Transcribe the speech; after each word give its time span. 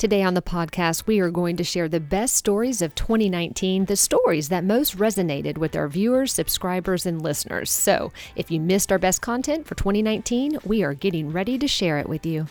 Today 0.00 0.22
on 0.22 0.32
the 0.32 0.40
podcast, 0.40 1.06
we 1.06 1.20
are 1.20 1.30
going 1.30 1.58
to 1.58 1.62
share 1.62 1.86
the 1.86 2.00
best 2.00 2.34
stories 2.34 2.80
of 2.80 2.94
2019, 2.94 3.84
the 3.84 3.96
stories 3.96 4.48
that 4.48 4.64
most 4.64 4.96
resonated 4.96 5.58
with 5.58 5.76
our 5.76 5.88
viewers, 5.88 6.32
subscribers, 6.32 7.04
and 7.04 7.20
listeners. 7.20 7.70
So, 7.70 8.10
if 8.34 8.50
you 8.50 8.60
missed 8.60 8.90
our 8.90 8.98
best 8.98 9.20
content 9.20 9.66
for 9.66 9.74
2019, 9.74 10.60
we 10.64 10.82
are 10.82 10.94
getting 10.94 11.30
ready 11.30 11.58
to 11.58 11.68
share 11.68 11.98
it 11.98 12.08
with 12.08 12.24
you. 12.24 12.46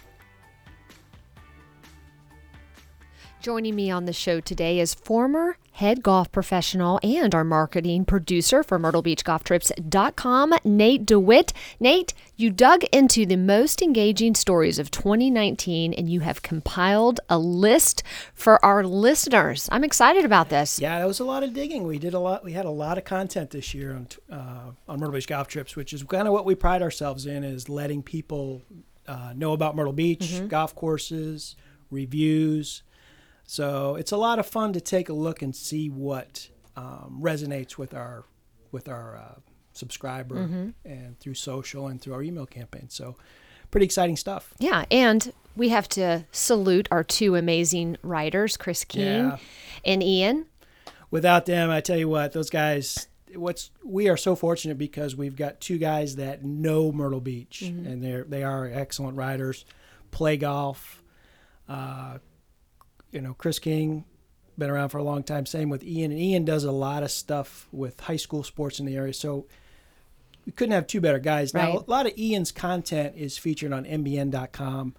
Joining 3.41 3.75
me 3.75 3.89
on 3.89 4.05
the 4.05 4.13
show 4.13 4.39
today 4.39 4.79
is 4.79 4.93
former 4.93 5.57
head 5.79 6.03
golf 6.03 6.29
professional 6.29 6.99
and 7.01 7.33
our 7.33 7.45
marketing 7.45 8.03
producer 8.03 8.63
for 8.63 8.77
MyrtleBeachGolfTrips.com, 8.77 10.53
Nate 10.65 11.05
DeWitt. 11.05 11.53
Nate, 11.79 12.13
you 12.35 12.49
dug 12.51 12.83
into 12.91 13.25
the 13.25 13.37
most 13.37 13.81
engaging 13.81 14.35
stories 14.35 14.77
of 14.77 14.91
2019 14.91 15.93
and 15.93 16.09
you 16.09 16.19
have 16.19 16.41
compiled 16.41 17.21
a 17.29 17.39
list 17.39 18.03
for 18.33 18.63
our 18.63 18.83
listeners. 18.83 19.69
I'm 19.71 19.85
excited 19.85 20.25
about 20.25 20.49
this. 20.49 20.81
Yeah, 20.81 20.99
that 20.99 21.07
was 21.07 21.21
a 21.21 21.25
lot 21.25 21.43
of 21.43 21.53
digging. 21.53 21.87
We 21.87 21.97
did 21.97 22.13
a 22.13 22.19
lot. 22.19 22.43
We 22.43 22.51
had 22.51 22.65
a 22.65 22.69
lot 22.69 22.97
of 22.97 23.05
content 23.05 23.51
this 23.51 23.73
year 23.73 23.93
on 23.93 24.07
uh, 24.29 24.71
on 24.85 24.99
Myrtle 24.99 25.13
Beach 25.13 25.27
Golf 25.27 25.47
Trips, 25.47 25.77
which 25.77 25.93
is 25.93 26.03
kind 26.03 26.27
of 26.27 26.33
what 26.33 26.43
we 26.43 26.55
pride 26.55 26.81
ourselves 26.81 27.25
in 27.25 27.45
is 27.45 27.69
letting 27.69 28.03
people 28.03 28.63
uh, 29.07 29.31
know 29.33 29.53
about 29.53 29.77
Myrtle 29.77 29.93
Beach, 29.93 30.19
mm-hmm. 30.19 30.47
golf 30.47 30.75
courses, 30.75 31.55
reviews 31.89 32.83
so 33.49 33.95
it's 33.95 34.11
a 34.11 34.17
lot 34.17 34.37
of 34.37 34.45
fun 34.45 34.73
to 34.73 34.79
take 34.79 35.09
a 35.09 35.13
look 35.13 35.41
and 35.41 35.55
see 35.55 35.89
what 35.89 36.49
um, 36.75 37.17
resonates 37.19 37.79
with 37.79 37.95
our 37.95 38.25
with 38.71 38.87
our 38.87 39.17
uh, 39.17 39.39
subscriber 39.73 40.35
mm-hmm. 40.35 40.69
and 40.85 41.19
through 41.19 41.33
social 41.33 41.87
and 41.87 41.99
through 41.99 42.13
our 42.13 42.21
email 42.21 42.45
campaign. 42.45 42.89
So 42.89 43.15
pretty 43.71 43.85
exciting 43.85 44.17
stuff. 44.17 44.53
Yeah, 44.59 44.85
and 44.91 45.33
we 45.55 45.69
have 45.69 45.89
to 45.89 46.27
salute 46.31 46.87
our 46.91 47.03
two 47.03 47.33
amazing 47.33 47.97
writers, 48.03 48.55
Chris 48.55 48.83
King 48.83 49.29
yeah. 49.29 49.37
and 49.83 50.03
Ian. 50.03 50.45
Without 51.09 51.47
them, 51.47 51.71
I 51.71 51.81
tell 51.81 51.97
you 51.97 52.07
what, 52.07 52.33
those 52.33 52.51
guys 52.51 53.07
what's 53.33 53.71
we 53.83 54.09
are 54.09 54.17
so 54.17 54.35
fortunate 54.35 54.77
because 54.77 55.15
we've 55.15 55.35
got 55.35 55.59
two 55.59 55.79
guys 55.79 56.17
that 56.17 56.45
know 56.45 56.91
Myrtle 56.91 57.19
Beach 57.19 57.63
mm-hmm. 57.65 57.87
and 57.87 58.03
they're 58.03 58.25
they 58.25 58.43
are 58.43 58.69
excellent 58.71 59.17
writers, 59.17 59.65
play 60.11 60.37
golf. 60.37 61.01
Uh, 61.67 62.19
you 63.11 63.21
know, 63.21 63.33
Chris 63.33 63.59
King, 63.59 64.05
been 64.59 64.69
around 64.69 64.89
for 64.89 64.97
a 64.97 65.03
long 65.03 65.23
time. 65.23 65.45
Same 65.45 65.69
with 65.69 65.83
Ian. 65.83 66.11
And 66.11 66.19
Ian 66.19 66.45
does 66.45 66.65
a 66.65 66.71
lot 66.71 67.01
of 67.01 67.09
stuff 67.09 67.67
with 67.71 67.99
high 68.01 68.17
school 68.17 68.43
sports 68.43 68.79
in 68.79 68.85
the 68.85 68.95
area. 68.95 69.13
So 69.13 69.47
we 70.45 70.51
couldn't 70.51 70.73
have 70.73 70.85
two 70.85 71.01
better 71.01 71.19
guys. 71.19 71.53
Now, 71.53 71.77
a 71.77 71.89
lot 71.89 72.05
of 72.05 72.17
Ian's 72.17 72.51
content 72.51 73.15
is 73.15 73.37
featured 73.37 73.73
on 73.73 73.85
MBN.com. 73.85 74.95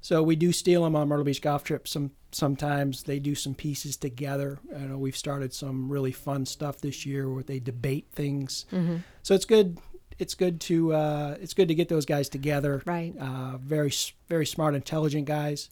So 0.00 0.22
we 0.22 0.36
do 0.36 0.52
steal 0.52 0.84
them 0.84 0.96
on 0.96 1.08
Myrtle 1.08 1.24
Beach 1.24 1.40
Golf 1.40 1.64
trips. 1.64 1.92
Some 1.92 2.10
sometimes 2.32 3.04
they 3.04 3.18
do 3.18 3.34
some 3.34 3.54
pieces 3.54 3.96
together. 3.96 4.58
I 4.74 4.80
know 4.80 4.98
we've 4.98 5.16
started 5.16 5.54
some 5.54 5.88
really 5.88 6.12
fun 6.12 6.44
stuff 6.46 6.80
this 6.80 7.06
year 7.06 7.30
where 7.30 7.42
they 7.42 7.58
debate 7.58 8.08
things. 8.12 8.66
Mm-hmm. 8.72 8.96
So 9.22 9.34
it's 9.34 9.44
good. 9.44 9.78
It's 10.18 10.34
good 10.34 10.60
to 10.62 10.92
uh, 10.92 11.36
it's 11.40 11.54
good 11.54 11.68
to 11.68 11.74
get 11.74 11.88
those 11.88 12.04
guys 12.04 12.28
together. 12.28 12.82
Right. 12.84 13.14
Uh, 13.18 13.56
very 13.58 13.92
very 14.28 14.46
smart, 14.46 14.74
intelligent 14.74 15.26
guys 15.26 15.70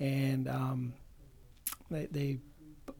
and 0.00 0.48
um, 0.48 0.92
they, 1.90 2.06
they 2.06 2.38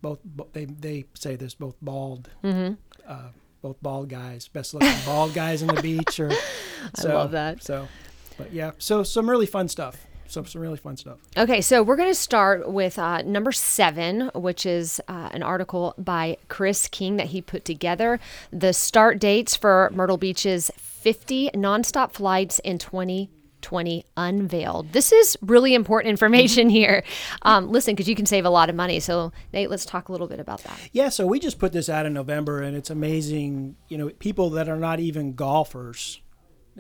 both 0.00 0.18
they 0.52 0.64
they 0.64 1.04
say 1.14 1.36
this 1.36 1.54
both 1.54 1.76
bald, 1.82 2.30
mm-hmm. 2.42 2.74
uh, 3.06 3.28
both 3.62 3.80
bald 3.82 4.08
guys, 4.08 4.48
best 4.48 4.74
looking 4.74 4.94
bald 5.06 5.34
guys 5.34 5.62
on 5.62 5.74
the 5.74 5.82
beach. 5.82 6.20
Or 6.20 6.30
so, 6.94 7.10
I 7.10 7.14
love 7.14 7.30
that. 7.32 7.62
So, 7.62 7.88
but 8.36 8.52
yeah, 8.52 8.72
so 8.78 9.02
some 9.02 9.28
really 9.28 9.46
fun 9.46 9.68
stuff. 9.68 10.04
Some 10.26 10.44
some 10.44 10.60
really 10.60 10.76
fun 10.76 10.96
stuff. 10.98 11.18
Okay, 11.38 11.62
so 11.62 11.82
we're 11.82 11.96
going 11.96 12.10
to 12.10 12.14
start 12.14 12.70
with 12.70 12.98
uh, 12.98 13.22
number 13.22 13.50
seven, 13.50 14.30
which 14.34 14.66
is 14.66 15.00
uh, 15.08 15.30
an 15.32 15.42
article 15.42 15.94
by 15.96 16.36
Chris 16.48 16.86
King 16.86 17.16
that 17.16 17.28
he 17.28 17.40
put 17.40 17.64
together. 17.64 18.20
The 18.52 18.74
start 18.74 19.18
dates 19.18 19.56
for 19.56 19.90
Myrtle 19.94 20.18
Beach's 20.18 20.70
50 20.76 21.50
nonstop 21.54 22.12
flights 22.12 22.58
in 22.58 22.78
20 22.78 23.30
20 23.68 24.02
unveiled. 24.16 24.94
This 24.94 25.12
is 25.12 25.36
really 25.42 25.74
important 25.74 26.08
information 26.08 26.68
mm-hmm. 26.68 26.74
here. 26.74 27.04
Um, 27.42 27.68
listen, 27.68 27.94
because 27.94 28.08
you 28.08 28.14
can 28.14 28.24
save 28.24 28.46
a 28.46 28.50
lot 28.50 28.70
of 28.70 28.74
money. 28.74 28.98
So, 28.98 29.30
Nate, 29.52 29.68
let's 29.68 29.84
talk 29.84 30.08
a 30.08 30.12
little 30.12 30.26
bit 30.26 30.40
about 30.40 30.62
that. 30.62 30.78
Yeah, 30.92 31.10
so 31.10 31.26
we 31.26 31.38
just 31.38 31.58
put 31.58 31.72
this 31.72 31.90
out 31.90 32.06
in 32.06 32.14
November, 32.14 32.62
and 32.62 32.74
it's 32.74 32.88
amazing. 32.88 33.76
You 33.88 33.98
know, 33.98 34.08
people 34.08 34.48
that 34.50 34.70
are 34.70 34.78
not 34.78 35.00
even 35.00 35.34
golfers 35.34 36.22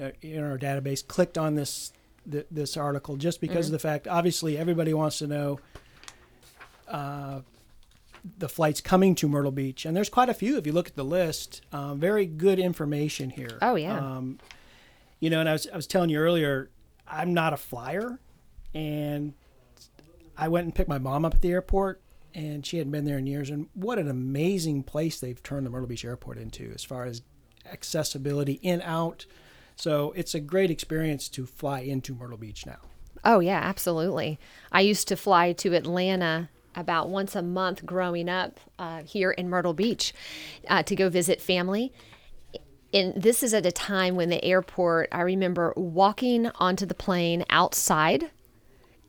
uh, 0.02 0.12
in 0.22 0.42
our 0.42 0.56
database 0.56 1.06
clicked 1.06 1.36
on 1.36 1.56
this 1.56 1.92
th- 2.30 2.46
this 2.50 2.78
article 2.78 3.18
just 3.18 3.42
because 3.42 3.66
mm-hmm. 3.66 3.74
of 3.74 3.82
the 3.82 3.86
fact. 3.86 4.08
Obviously, 4.08 4.56
everybody 4.56 4.94
wants 4.94 5.18
to 5.18 5.26
know. 5.26 5.60
Uh, 6.88 7.40
the 8.38 8.48
flights 8.48 8.80
coming 8.80 9.14
to 9.14 9.28
Myrtle 9.28 9.52
Beach, 9.52 9.84
and 9.84 9.94
there's 9.94 10.08
quite 10.08 10.30
a 10.30 10.34
few. 10.34 10.56
If 10.56 10.66
you 10.66 10.72
look 10.72 10.88
at 10.88 10.96
the 10.96 11.04
list, 11.04 11.60
um, 11.70 12.00
very 12.00 12.24
good 12.24 12.58
information 12.58 13.28
here. 13.28 13.58
Oh 13.60 13.74
yeah. 13.74 13.98
Um, 13.98 14.38
you 15.20 15.30
know, 15.30 15.40
and 15.40 15.48
I 15.48 15.52
was 15.52 15.66
I 15.72 15.76
was 15.76 15.86
telling 15.86 16.10
you 16.10 16.18
earlier, 16.18 16.70
I'm 17.10 17.34
not 17.34 17.52
a 17.52 17.56
flyer, 17.56 18.20
and 18.74 19.34
I 20.36 20.48
went 20.48 20.64
and 20.64 20.74
picked 20.74 20.88
my 20.88 20.98
mom 20.98 21.24
up 21.24 21.34
at 21.34 21.42
the 21.42 21.50
airport, 21.50 22.00
and 22.34 22.64
she 22.64 22.78
hadn't 22.78 22.92
been 22.92 23.04
there 23.04 23.18
in 23.18 23.26
years. 23.26 23.50
And 23.50 23.68
what 23.74 23.98
an 23.98 24.08
amazing 24.08 24.84
place 24.84 25.18
they've 25.18 25.42
turned 25.42 25.66
the 25.66 25.70
Myrtle 25.70 25.88
Beach 25.88 26.04
Airport 26.04 26.38
into, 26.38 26.70
as 26.74 26.84
far 26.84 27.04
as 27.04 27.22
accessibility 27.70 28.54
in 28.62 28.82
out. 28.82 29.26
So 29.76 30.12
it's 30.16 30.34
a 30.34 30.40
great 30.40 30.70
experience 30.70 31.28
to 31.30 31.46
fly 31.46 31.80
into 31.80 32.14
Myrtle 32.14 32.38
Beach 32.38 32.66
now. 32.66 32.78
Oh 33.24 33.40
yeah, 33.40 33.60
absolutely. 33.60 34.38
I 34.70 34.80
used 34.80 35.08
to 35.08 35.16
fly 35.16 35.52
to 35.54 35.74
Atlanta 35.74 36.50
about 36.74 37.08
once 37.08 37.34
a 37.34 37.42
month 37.42 37.84
growing 37.84 38.28
up 38.28 38.60
uh, 38.78 39.02
here 39.02 39.32
in 39.32 39.48
Myrtle 39.48 39.74
Beach 39.74 40.12
uh, 40.68 40.82
to 40.84 40.94
go 40.94 41.08
visit 41.08 41.40
family 41.40 41.92
and 42.92 43.14
this 43.14 43.42
is 43.42 43.52
at 43.52 43.66
a 43.66 43.72
time 43.72 44.16
when 44.16 44.30
the 44.30 44.42
airport, 44.44 45.08
I 45.12 45.20
remember 45.20 45.72
walking 45.76 46.46
onto 46.58 46.86
the 46.86 46.94
plane 46.94 47.44
outside 47.50 48.30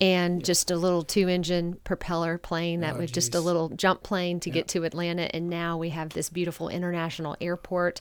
and 0.02 0.44
just 0.44 0.72
a 0.72 0.78
little 0.78 1.04
two 1.04 1.28
engine 1.28 1.78
propeller 1.84 2.38
plane 2.38 2.82
that 2.82 2.96
oh, 2.96 3.00
was 3.00 3.10
geez. 3.10 3.16
just 3.16 3.36
a 3.36 3.40
little 3.40 3.70
jump 3.70 4.04
plane 4.04 4.40
to 4.42 4.50
get 4.50 4.68
to 4.70 4.84
Atlanta. 4.86 5.34
And 5.34 5.50
now 5.50 5.78
we 5.78 5.90
have 5.90 6.10
this 6.10 6.30
beautiful 6.30 6.70
international 6.70 7.36
airport. 7.42 8.00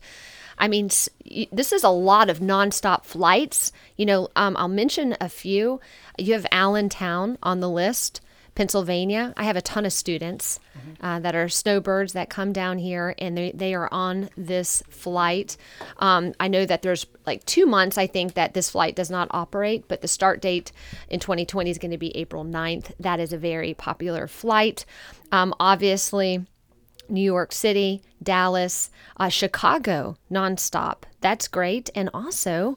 I 0.59 0.69
mean, 0.69 0.91
this 1.53 1.73
is 1.73 1.85
a 1.85 1.89
lot 1.89 2.31
of 2.31 2.39
nonstop 2.39 3.05
flights. 3.05 3.73
You 3.97 4.07
know, 4.07 4.29
um, 4.37 4.57
I'll 4.57 4.69
mention 4.69 5.17
a 5.21 5.29
few. 5.29 5.81
You 6.17 6.35
have 6.35 6.47
Allentown 6.53 7.39
on 7.43 7.61
the 7.61 7.71
list. 7.71 8.21
Pennsylvania. 8.59 9.33
I 9.37 9.45
have 9.45 9.55
a 9.55 9.63
ton 9.63 9.87
of 9.87 9.93
students 9.93 10.59
mm-hmm. 10.77 11.07
uh, 11.07 11.21
that 11.21 11.37
are 11.37 11.49
snowbirds 11.49 12.13
that 12.15 12.29
come 12.29 12.53
down 12.53 12.79
here 12.79 13.15
and 13.17 13.39
they, 13.39 13.53
they 13.53 13.73
are 13.73 13.89
on 13.93 14.31
this 14.37 14.83
flight. 14.91 15.57
Um, 15.99 16.35
I 16.41 16.49
know 16.49 16.67
that 16.67 16.83
there's 16.83 17.07
like 17.25 17.45
two 17.45 17.67
months, 17.67 17.97
I 17.97 18.09
think, 18.09 18.35
that 18.35 18.55
this 18.55 18.71
flight 18.71 18.97
does 18.97 19.11
not 19.11 19.29
operate, 19.31 19.85
but 19.87 20.01
the 20.01 20.09
start 20.09 20.43
date 20.43 20.73
in 21.09 21.21
2020 21.21 21.71
is 21.71 21.79
going 21.79 21.93
to 21.93 21.99
be 21.99 22.17
April 22.17 22.45
9th. 22.45 22.91
That 22.99 23.21
is 23.21 23.33
a 23.33 23.39
very 23.39 23.75
popular 23.75 24.27
flight. 24.27 24.85
Um, 25.31 25.55
obviously, 25.61 26.45
New 27.09 27.23
York 27.23 27.53
City, 27.53 28.03
Dallas, 28.21 28.91
uh, 29.19 29.29
Chicago 29.29 30.17
nonstop. 30.33 31.05
That's 31.21 31.47
great. 31.47 31.91
And 31.95 32.11
also 32.13 32.77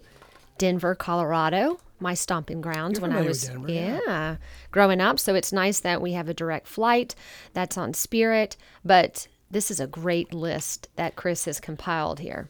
Denver, 0.59 0.93
Colorado 0.93 1.79
my 2.01 2.13
stomping 2.13 2.61
grounds 2.61 2.99
You're 2.99 3.07
when 3.07 3.17
I 3.17 3.21
was 3.21 3.43
Denver, 3.43 3.71
yeah, 3.71 3.99
yeah, 4.05 4.35
growing 4.71 5.01
up. 5.01 5.19
So 5.19 5.35
it's 5.35 5.53
nice 5.53 5.79
that 5.81 6.01
we 6.01 6.13
have 6.13 6.29
a 6.29 6.33
direct 6.33 6.67
flight 6.67 7.15
that's 7.53 7.77
on 7.77 7.93
Spirit, 7.93 8.57
but 8.83 9.27
this 9.49 9.69
is 9.69 9.79
a 9.79 9.87
great 9.87 10.33
list 10.33 10.89
that 10.95 11.15
Chris 11.15 11.45
has 11.45 11.59
compiled 11.59 12.19
here. 12.19 12.49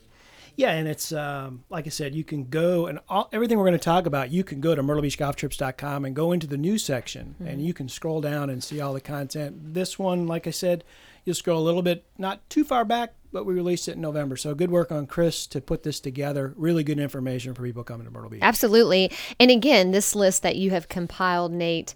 Yeah, 0.55 0.71
and 0.71 0.87
it's 0.87 1.11
um, 1.11 1.63
like 1.69 1.87
I 1.87 1.89
said, 1.89 2.13
you 2.13 2.23
can 2.23 2.45
go 2.45 2.85
and 2.85 2.99
all, 3.09 3.29
everything 3.31 3.57
we're 3.57 3.65
going 3.65 3.79
to 3.79 3.83
talk 3.83 4.05
about, 4.05 4.31
you 4.31 4.43
can 4.43 4.59
go 4.59 4.75
to 4.75 4.83
myrtlebeachgolftrips.com 4.83 6.05
and 6.05 6.15
go 6.15 6.31
into 6.31 6.45
the 6.45 6.57
news 6.57 6.83
section, 6.83 7.35
mm-hmm. 7.35 7.47
and 7.47 7.65
you 7.65 7.73
can 7.73 7.89
scroll 7.89 8.21
down 8.21 8.49
and 8.49 8.63
see 8.63 8.81
all 8.81 8.93
the 8.93 9.01
content. 9.01 9.73
This 9.73 9.97
one, 9.97 10.27
like 10.27 10.47
I 10.47 10.51
said, 10.51 10.83
you'll 11.25 11.35
scroll 11.35 11.61
a 11.61 11.65
little 11.65 11.81
bit, 11.81 12.05
not 12.17 12.47
too 12.49 12.63
far 12.63 12.85
back, 12.85 13.13
but 13.31 13.45
we 13.45 13.53
released 13.53 13.87
it 13.87 13.95
in 13.95 14.01
November. 14.01 14.35
So 14.35 14.53
good 14.53 14.71
work 14.71 14.91
on 14.91 15.07
Chris 15.07 15.47
to 15.47 15.61
put 15.61 15.83
this 15.83 15.99
together. 15.99 16.53
Really 16.57 16.83
good 16.83 16.99
information 16.99 17.53
for 17.53 17.63
people 17.63 17.83
coming 17.83 18.05
to 18.05 18.11
Myrtle 18.11 18.29
Beach. 18.29 18.41
Absolutely. 18.41 19.11
And 19.39 19.49
again, 19.51 19.91
this 19.91 20.15
list 20.15 20.43
that 20.43 20.55
you 20.55 20.71
have 20.71 20.89
compiled, 20.89 21.51
Nate, 21.51 21.95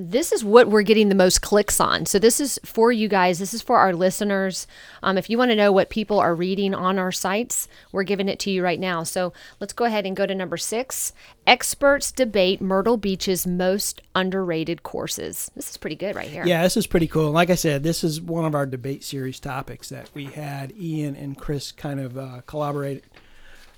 this 0.00 0.30
is 0.30 0.44
what 0.44 0.68
we're 0.68 0.82
getting 0.82 1.08
the 1.08 1.14
most 1.16 1.42
clicks 1.42 1.80
on. 1.80 2.06
So 2.06 2.20
this 2.20 2.40
is 2.40 2.60
for 2.64 2.92
you 2.92 3.08
guys. 3.08 3.40
This 3.40 3.52
is 3.52 3.62
for 3.62 3.78
our 3.78 3.92
listeners. 3.92 4.68
Um, 5.02 5.18
if 5.18 5.28
you 5.28 5.36
want 5.36 5.50
to 5.50 5.56
know 5.56 5.72
what 5.72 5.90
people 5.90 6.20
are 6.20 6.36
reading 6.36 6.72
on 6.72 7.00
our 7.00 7.10
sites, 7.10 7.66
we're 7.90 8.04
giving 8.04 8.28
it 8.28 8.38
to 8.40 8.50
you 8.50 8.62
right 8.62 8.78
now. 8.78 9.02
So 9.02 9.32
let's 9.58 9.72
go 9.72 9.86
ahead 9.86 10.06
and 10.06 10.16
go 10.16 10.24
to 10.24 10.34
number 10.36 10.56
six. 10.56 11.12
Experts 11.48 12.12
debate 12.12 12.60
Myrtle 12.60 12.96
Beach's 12.96 13.44
most 13.44 14.00
underrated 14.14 14.84
courses. 14.84 15.50
This 15.56 15.68
is 15.68 15.76
pretty 15.76 15.96
good 15.96 16.14
right 16.14 16.28
here. 16.28 16.46
Yeah, 16.46 16.62
this 16.62 16.76
is 16.76 16.86
pretty 16.86 17.08
cool. 17.08 17.32
Like 17.32 17.50
I 17.50 17.56
said, 17.56 17.82
this 17.82 18.04
is 18.04 18.20
one 18.20 18.44
of 18.44 18.54
our 18.54 18.66
debate 18.66 19.02
series 19.02 19.40
topics 19.40 19.88
that 19.88 20.10
we 20.14 20.26
had 20.26 20.72
Ian 20.78 21.16
and 21.16 21.36
Chris 21.36 21.72
kind 21.72 21.98
of 21.98 22.16
uh, 22.16 22.42
collaborate 22.46 23.02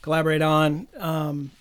collaborate 0.02 0.42
on. 0.42 0.86
Um, 0.98 1.52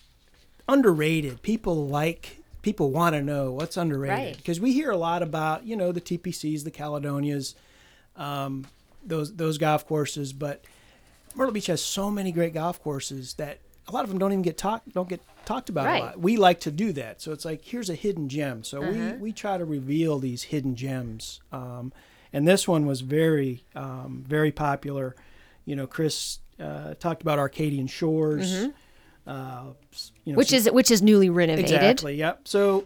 underrated. 0.68 1.42
People 1.42 1.88
like 1.88 2.39
people 2.62 2.92
want 2.92 3.16
to 3.16 3.22
know 3.22 3.52
what's 3.52 3.78
underrated 3.78 4.18
Right. 4.18 4.38
because 4.38 4.60
we 4.60 4.74
hear 4.74 4.92
a 4.92 4.98
lot 4.98 5.24
about 5.24 5.66
you 5.66 5.76
know 5.76 5.92
the 5.92 6.02
TPCs, 6.02 6.64
the 6.64 6.72
Caledonias, 6.72 7.56
um, 8.16 8.66
those 9.06 9.34
those 9.36 9.58
golf 9.58 9.88
courses, 9.88 10.34
but 10.34 10.64
Myrtle 11.36 11.54
Beach 11.54 11.68
has 11.68 11.82
so 11.82 12.10
many 12.12 12.32
great 12.32 12.54
golf 12.54 12.82
courses 12.82 13.36
that 13.36 13.60
a 13.88 13.92
lot 13.92 14.04
of 14.04 14.10
them 14.10 14.20
don't 14.20 14.32
even 14.32 14.42
get 14.42 14.58
talked 14.58 14.92
don't 14.94 15.10
get 15.10 15.22
talked 15.46 15.70
about 15.70 15.86
Right. 15.86 16.02
a 16.02 16.06
lot. 16.08 16.20
We 16.20 16.38
like 16.38 16.60
to 16.62 16.72
do 16.72 16.92
that, 16.94 17.22
so 17.22 17.32
it's 17.32 17.46
like 17.46 17.64
here's 17.64 17.90
a 17.90 17.96
hidden 17.96 18.30
gem. 18.30 18.64
So 18.64 18.82
Uh-huh. 18.84 18.92
we 18.92 19.12
we 19.14 19.32
try 19.32 19.58
to 19.58 19.66
reveal 19.66 20.20
these 20.20 20.44
hidden 20.44 20.76
gems, 20.76 21.40
um, 21.52 21.94
and 22.34 22.48
this 22.48 22.68
one 22.68 22.86
was 22.86 23.02
very 23.02 23.64
um, 23.76 24.24
very 24.28 24.52
popular. 24.52 25.16
You 25.66 25.76
know, 25.76 25.88
Chris 25.88 26.40
uh, 26.60 26.96
talked 26.96 27.22
about 27.22 27.40
Arcadian 27.40 27.88
Shores. 27.88 28.68
Uh, 29.30 29.74
you 30.26 30.34
know, 30.34 30.38
which 30.38 30.50
some- 30.50 30.58
is 30.58 30.72
which 30.72 30.90
is 30.92 31.02
newly 31.02 31.30
renovated. 31.30 31.72
Exactly. 31.72 32.16
Yep. 32.16 32.48
So 32.48 32.86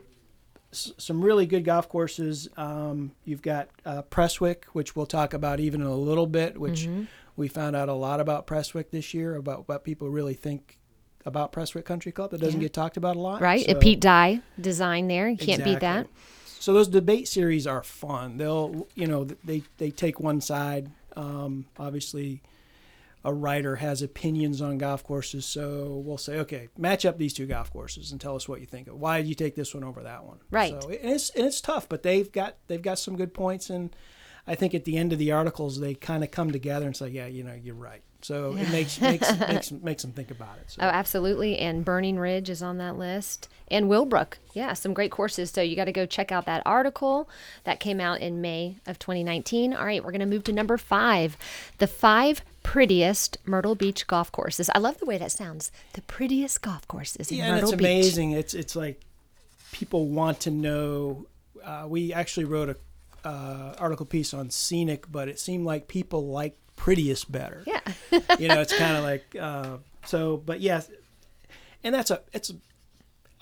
s- 0.71 0.91
some 0.97 1.21
really 1.21 1.45
good 1.45 1.63
golf 1.63 1.87
courses. 1.87 2.49
Um, 2.57 3.11
you've 3.23 3.41
got 3.41 3.69
uh, 3.85 4.01
Prestwick, 4.03 4.65
which 4.73 4.95
we'll 4.95 5.05
talk 5.05 5.33
about 5.33 5.59
even 5.59 5.81
in 5.81 5.87
a 5.87 5.95
little 5.95 6.27
bit. 6.27 6.59
Which 6.59 6.81
Mm-hmm. 6.81 7.03
we 7.37 7.47
found 7.47 7.75
out 7.75 7.87
a 7.89 7.93
lot 7.93 8.19
about 8.19 8.45
Prestwick 8.45 8.91
this 8.91 9.13
year 9.13 9.35
about 9.35 9.67
what 9.69 9.83
people 9.83 10.09
really 10.09 10.33
think 10.33 10.79
about 11.25 11.53
Prestwick 11.53 11.85
Country 11.85 12.11
Club. 12.11 12.31
That 12.31 12.41
doesn't 12.41 12.59
Yeah. 12.59 12.65
get 12.65 12.73
talked 12.73 12.97
about 12.97 13.15
a 13.15 13.19
lot. 13.19 13.39
Right, 13.41 13.65
So- 13.65 13.75
Pete 13.79 14.01
Dye 14.01 14.41
design 14.59 15.07
there. 15.07 15.29
You 15.29 15.37
can't 15.37 15.63
beat 15.63 15.79
that. 15.79 16.07
So 16.59 16.73
those 16.73 16.87
debate 16.89 17.27
series 17.29 17.65
are 17.67 17.83
fun. 17.83 18.37
They'll, 18.37 18.87
you 18.95 19.07
know, 19.07 19.23
they 19.45 19.63
they 19.77 19.91
take 19.91 20.19
one 20.19 20.41
side. 20.41 20.91
Um, 21.15 21.65
obviously, 21.77 22.41
a 23.23 23.33
writer 23.33 23.77
has 23.77 24.01
opinions 24.01 24.61
on 24.61 24.77
golf 24.77 25.03
courses, 25.03 25.45
so 25.45 26.01
we'll 26.05 26.17
say, 26.17 26.37
okay, 26.39 26.69
match 26.77 27.05
up 27.05 27.17
these 27.17 27.33
two 27.33 27.45
golf 27.45 27.71
courses 27.71 28.11
and 28.11 28.19
tell 28.19 28.35
us 28.35 28.49
what 28.49 28.59
you 28.59 28.65
think. 28.65 28.87
of 28.87 28.95
Why 28.95 29.19
did 29.19 29.27
you 29.27 29.35
take 29.35 29.55
this 29.55 29.73
one 29.73 29.83
over 29.83 30.03
that 30.03 30.25
one? 30.25 30.39
Right. 30.51 30.81
So 30.81 30.89
and 30.89 31.11
it's 31.11 31.29
and 31.29 31.45
it's 31.45 31.61
tough, 31.61 31.87
but 31.87 32.03
they've 32.03 32.31
got 32.31 32.57
they've 32.67 32.81
got 32.81 32.99
some 32.99 33.15
good 33.15 33.33
points, 33.33 33.69
and 33.69 33.95
I 34.45 34.55
think 34.55 34.73
at 34.73 34.83
the 34.83 34.97
end 34.97 35.13
of 35.13 35.19
the 35.19 35.31
articles 35.31 35.79
they 35.79 35.93
kind 35.93 36.23
of 36.23 36.31
come 36.31 36.51
together 36.51 36.85
and 36.85 36.95
say, 36.95 37.07
yeah, 37.09 37.27
you 37.27 37.43
know, 37.43 37.53
you're 37.53 37.75
right. 37.75 38.01
So 38.23 38.55
it 38.55 38.69
makes 38.71 38.99
makes 38.99 39.29
makes 39.47 39.71
makes 39.71 40.01
them 40.03 40.11
think 40.11 40.31
about 40.31 40.57
it. 40.57 40.71
So. 40.71 40.81
Oh, 40.81 40.87
absolutely. 40.87 41.57
And 41.59 41.85
Burning 41.85 42.17
Ridge 42.17 42.49
is 42.49 42.61
on 42.61 42.77
that 42.77 42.97
list. 42.97 43.49
And 43.69 43.89
Willbrook. 43.89 44.33
Yeah, 44.53 44.73
some 44.73 44.93
great 44.93 45.11
courses. 45.11 45.49
So 45.51 45.61
you 45.61 45.75
got 45.75 45.85
to 45.85 45.91
go 45.91 46.05
check 46.05 46.31
out 46.31 46.45
that 46.45 46.61
article 46.65 47.29
that 47.63 47.79
came 47.79 47.99
out 47.99 48.21
in 48.21 48.41
May 48.41 48.77
of 48.85 48.99
2019. 48.99 49.73
All 49.73 49.85
right, 49.85 50.03
we're 50.03 50.11
going 50.11 50.19
to 50.19 50.25
move 50.25 50.43
to 50.45 50.53
number 50.53 50.77
five 50.77 51.37
the 51.77 51.87
five 51.87 52.41
prettiest 52.63 53.37
Myrtle 53.45 53.75
Beach 53.75 54.07
golf 54.07 54.31
courses. 54.31 54.69
I 54.73 54.79
love 54.79 54.97
the 54.97 55.05
way 55.05 55.17
that 55.17 55.31
sounds. 55.31 55.71
The 55.93 56.01
prettiest 56.01 56.61
golf 56.61 56.87
courses 56.87 57.31
in 57.31 57.37
yeah, 57.37 57.53
and 57.53 57.59
it's 57.59 57.71
Beach. 57.71 57.79
amazing. 57.79 58.31
It's 58.31 58.53
it's 58.53 58.75
like 58.75 59.01
people 59.71 60.07
want 60.07 60.39
to 60.41 60.51
know. 60.51 61.27
Uh, 61.63 61.85
we 61.87 62.13
actually 62.13 62.45
wrote 62.45 62.69
a 62.69 63.27
uh, 63.27 63.75
article 63.77 64.05
piece 64.05 64.33
on 64.33 64.49
scenic, 64.49 65.11
but 65.11 65.27
it 65.27 65.39
seemed 65.39 65.65
like 65.65 65.87
people 65.87 66.27
like 66.27 66.57
prettiest 66.75 67.31
better. 67.31 67.63
Yeah. 67.65 67.79
you 68.39 68.47
know, 68.47 68.61
it's 68.61 68.77
kind 68.77 68.97
of 68.97 69.03
like 69.03 69.35
uh, 69.39 69.77
so. 70.05 70.37
But 70.37 70.59
yeah, 70.61 70.81
and 71.83 71.93
that's 71.93 72.11
a 72.11 72.21
it's 72.33 72.51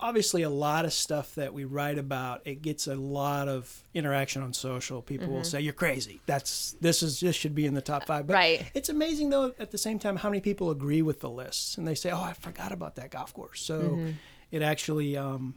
obviously 0.02 0.42
a 0.42 0.50
lot 0.50 0.84
of 0.84 0.92
stuff 0.92 1.34
that 1.36 1.54
we 1.54 1.64
write 1.64 1.96
about. 1.96 2.42
It 2.44 2.60
gets 2.60 2.86
a 2.86 2.94
lot 2.96 3.48
of 3.48 3.82
interaction 3.94 4.42
on 4.42 4.52
social. 4.52 5.00
People 5.00 5.28
Mm-hmm. 5.28 5.36
will 5.36 5.44
say 5.44 5.60
you're 5.60 5.72
crazy. 5.72 6.20
That's 6.26 6.76
this 6.80 7.02
is 7.02 7.20
this 7.20 7.36
should 7.36 7.54
be 7.54 7.64
in 7.64 7.74
the 7.74 7.80
top 7.80 8.06
five. 8.06 8.26
But 8.26 8.34
Right. 8.34 8.70
it's 8.74 8.88
amazing 8.88 9.30
though 9.30 9.54
at 9.58 9.70
the 9.70 9.78
same 9.78 9.98
time 9.98 10.16
how 10.16 10.28
many 10.28 10.40
people 10.40 10.70
agree 10.70 11.00
with 11.02 11.20
the 11.20 11.30
lists 11.30 11.78
and 11.78 11.86
they 11.88 11.94
say, 11.94 12.10
oh, 12.10 12.20
I 12.22 12.32
forgot 12.34 12.72
about 12.72 12.96
that 12.96 13.10
golf 13.10 13.32
course. 13.32 13.62
So 13.62 13.80
Mm-hmm. 13.80 14.10
it 14.50 14.62
actually 14.62 15.16
um, 15.16 15.54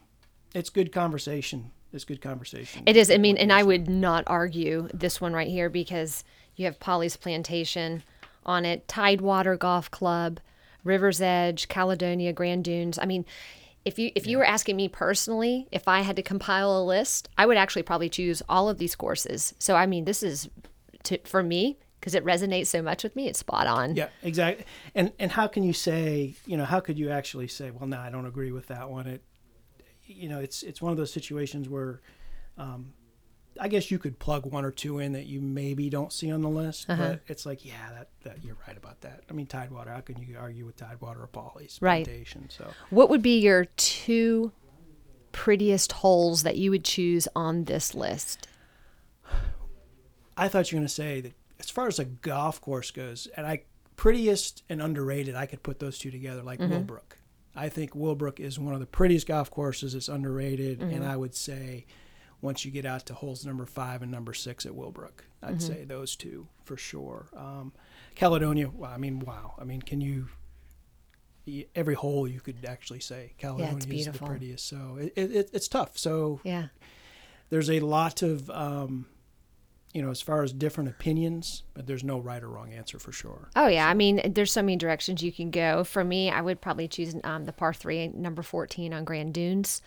it's 0.54 0.70
good 0.70 0.92
conversation. 0.92 1.72
It's 1.92 2.04
good 2.06 2.22
conversation. 2.22 2.84
It 2.86 2.98
is. 2.98 3.10
I 3.10 3.18
mean, 3.18 3.38
and 3.38 3.52
I 3.54 3.64
would 3.64 3.90
not 3.90 4.24
argue 4.28 4.90
this 4.94 5.20
one 5.22 5.34
right 5.34 5.48
here 5.48 5.70
because 5.70 6.24
you 6.56 6.66
have 6.66 6.80
Pawleys 6.80 7.18
Plantation 7.20 8.04
on 8.46 8.66
it, 8.66 8.88
Tidewater 8.88 9.56
Golf 9.58 9.90
Club, 9.92 10.40
River's 10.84 11.20
Edge, 11.22 11.68
Caledonia, 11.68 12.32
Grand 12.34 12.64
Dunes. 12.66 13.00
I 13.00 13.06
mean, 13.06 13.26
if 13.86 14.00
you 14.00 14.12
if 14.16 14.26
you 14.28 14.38
were 14.38 14.46
asking 14.46 14.76
me 14.76 14.90
personally, 14.90 15.68
if 15.72 15.88
I 15.88 16.02
had 16.02 16.16
to 16.16 16.24
compile 16.24 16.78
a 16.78 16.84
list, 16.84 17.30
I 17.38 17.46
would 17.46 17.58
actually 17.58 17.84
probably 17.84 18.10
choose 18.10 18.42
all 18.50 18.68
of 18.68 18.80
these 18.80 18.96
courses. 18.96 19.54
So 19.60 19.76
I 19.76 19.86
mean, 19.86 20.06
this 20.06 20.24
is 20.24 20.50
to, 21.04 21.20
for 21.24 21.44
me 21.44 21.78
because 22.00 22.16
it 22.16 22.26
resonates 22.26 22.68
so 22.68 22.82
much 22.82 23.04
with 23.04 23.16
me. 23.16 23.28
It's 23.28 23.40
spot 23.40 23.68
on. 23.68 23.96
Yeah, 23.96 24.10
exactly. 24.24 24.66
And 24.96 25.12
and 25.20 25.32
how 25.32 25.48
can 25.48 25.64
you 25.64 25.74
say, 25.74 26.36
you 26.46 26.58
know, 26.58 26.66
how 26.66 26.80
could 26.80 26.98
you 26.98 27.12
actually 27.12 27.48
say, 27.48 27.72
well, 27.72 27.88
no, 27.88 28.00
I 28.00 28.10
don't 28.10 28.26
agree 28.26 28.52
with 28.52 28.68
that 28.68 28.90
one? 28.90 29.08
It, 29.08 29.24
you 30.06 30.30
know, 30.30 30.40
it's 30.40 30.64
it's 30.64 30.82
one 30.82 30.92
of 30.92 30.98
those 30.98 31.14
situations 31.14 31.70
where, 31.70 32.02
um, 32.58 32.94
I 33.60 33.68
guess 33.70 33.90
you 33.90 34.00
could 34.00 34.20
plug 34.20 34.46
one 34.46 34.66
or 34.66 34.72
two 34.72 35.00
in 35.00 35.14
that 35.14 35.26
you 35.28 35.40
maybe 35.40 35.90
don't 35.90 36.12
see 36.12 36.32
on 36.32 36.42
the 36.42 36.50
list, 36.50 36.90
Uh-huh. 36.90 37.12
but 37.12 37.22
it's 37.28 37.46
like, 37.46 37.64
yeah, 37.66 37.90
that, 37.94 38.10
that 38.24 38.44
you're 38.44 38.58
right 38.68 38.76
about 38.76 39.02
that. 39.02 39.24
I 39.30 39.34
mean, 39.34 39.46
Tidewater. 39.48 39.92
How 39.92 40.02
can 40.02 40.22
you 40.22 40.38
argue 40.38 40.66
with 40.66 40.76
Tidewater 40.76 41.22
or 41.22 41.28
Pawleys 41.28 41.78
Right. 41.82 42.06
Plantation? 42.06 42.50
So 42.50 42.72
What 42.90 43.10
would 43.10 43.22
be 43.22 43.40
your 43.40 43.66
two 43.78 44.52
prettiest 45.32 45.92
holes 45.94 46.44
that 46.44 46.58
you 46.58 46.72
would 46.72 46.84
choose 46.84 47.28
on 47.36 47.64
this 47.66 47.96
list? 47.96 48.48
I 50.38 50.48
thought 50.48 50.72
you 50.72 50.76
were 50.78 50.82
going 50.82 50.88
to 50.88 50.94
say 50.94 51.22
that 51.22 51.34
as 51.60 51.70
far 51.70 51.88
as 51.88 52.00
a 52.00 52.06
golf 52.06 52.60
course 52.60 52.92
goes, 52.92 53.28
and 53.38 53.48
I 53.48 53.62
prettiest 53.96 54.64
and 54.70 54.82
underrated, 54.82 55.36
I 55.36 55.46
could 55.46 55.64
put 55.64 55.80
those 55.80 55.98
two 55.98 56.12
together 56.12 56.42
like 56.44 56.60
Willbrook. 56.60 57.18
I 57.56 57.70
think 57.70 57.92
Willbrook 57.94 58.42
is 58.42 58.60
one 58.60 58.74
of 58.74 58.82
the 58.82 58.86
prettiest 58.86 59.28
golf 59.28 59.50
courses. 59.50 59.96
It's 59.96 60.10
underrated, 60.10 60.82
and 60.82 61.06
I 61.06 61.16
would 61.16 61.34
say 61.36 61.86
once 62.46 62.64
you 62.64 62.72
get 62.72 62.86
out 62.86 63.06
to 63.08 63.14
holes 63.14 63.46
number 63.46 63.66
five 63.66 64.02
and 64.02 64.12
number 64.12 64.34
six 64.34 64.66
at 64.66 64.72
Willbrook, 64.72 65.26
I'd 65.44 65.62
say 65.62 65.84
those 65.84 66.16
two 66.16 66.48
for 66.64 66.78
sure. 66.78 67.28
Um, 67.36 67.74
Caledonia, 68.16 68.70
well, 68.70 68.92
I 68.92 68.98
mean, 68.98 69.20
wow. 69.20 69.56
I 69.60 69.64
mean, 69.66 69.82
can 69.82 70.00
you? 70.00 70.28
Every 71.76 71.94
hole 71.94 72.28
you 72.28 72.40
could 72.40 72.66
actually 72.66 73.02
say 73.02 73.34
Caledonia 73.38 73.94
is 73.94 74.06
the 74.08 74.14
prettiest. 74.14 74.68
So 74.68 74.98
it, 75.00 75.14
it, 75.16 75.50
it's 75.54 75.68
tough. 75.68 75.96
So 75.98 76.40
Yeah. 76.44 76.68
there's 77.50 77.70
a 77.70 77.80
lot 77.82 78.24
of 78.24 78.50
um, 78.50 79.06
you 79.94 80.02
know 80.02 80.10
as 80.10 80.22
far 80.22 80.42
as 80.44 80.52
different 80.52 80.90
opinions 80.90 81.64
but 81.76 81.86
there's 81.88 82.04
no 82.04 82.20
right 82.20 82.44
or 82.44 82.50
wrong 82.50 82.74
answer 82.74 82.98
for 83.00 83.12
sure 83.12 83.50
Oh 83.56 83.68
yeah, 83.68 83.88
I 83.88 83.94
mean, 83.94 84.34
there's 84.34 84.52
so 84.52 84.62
many 84.64 84.76
directions 84.76 85.22
you 85.24 85.32
can 85.32 85.52
go. 85.52 85.84
For 85.84 86.04
me, 86.04 86.30
I 86.32 86.42
would 86.42 86.60
probably 86.62 86.88
choose 86.88 87.16
um, 87.24 87.46
the 87.46 87.54
par 87.54 87.74
three, 87.74 88.08
number 88.10 88.42
fourteen 88.42 88.94
on 88.94 89.04
Grand 89.06 89.34
Dunes, 89.34 89.82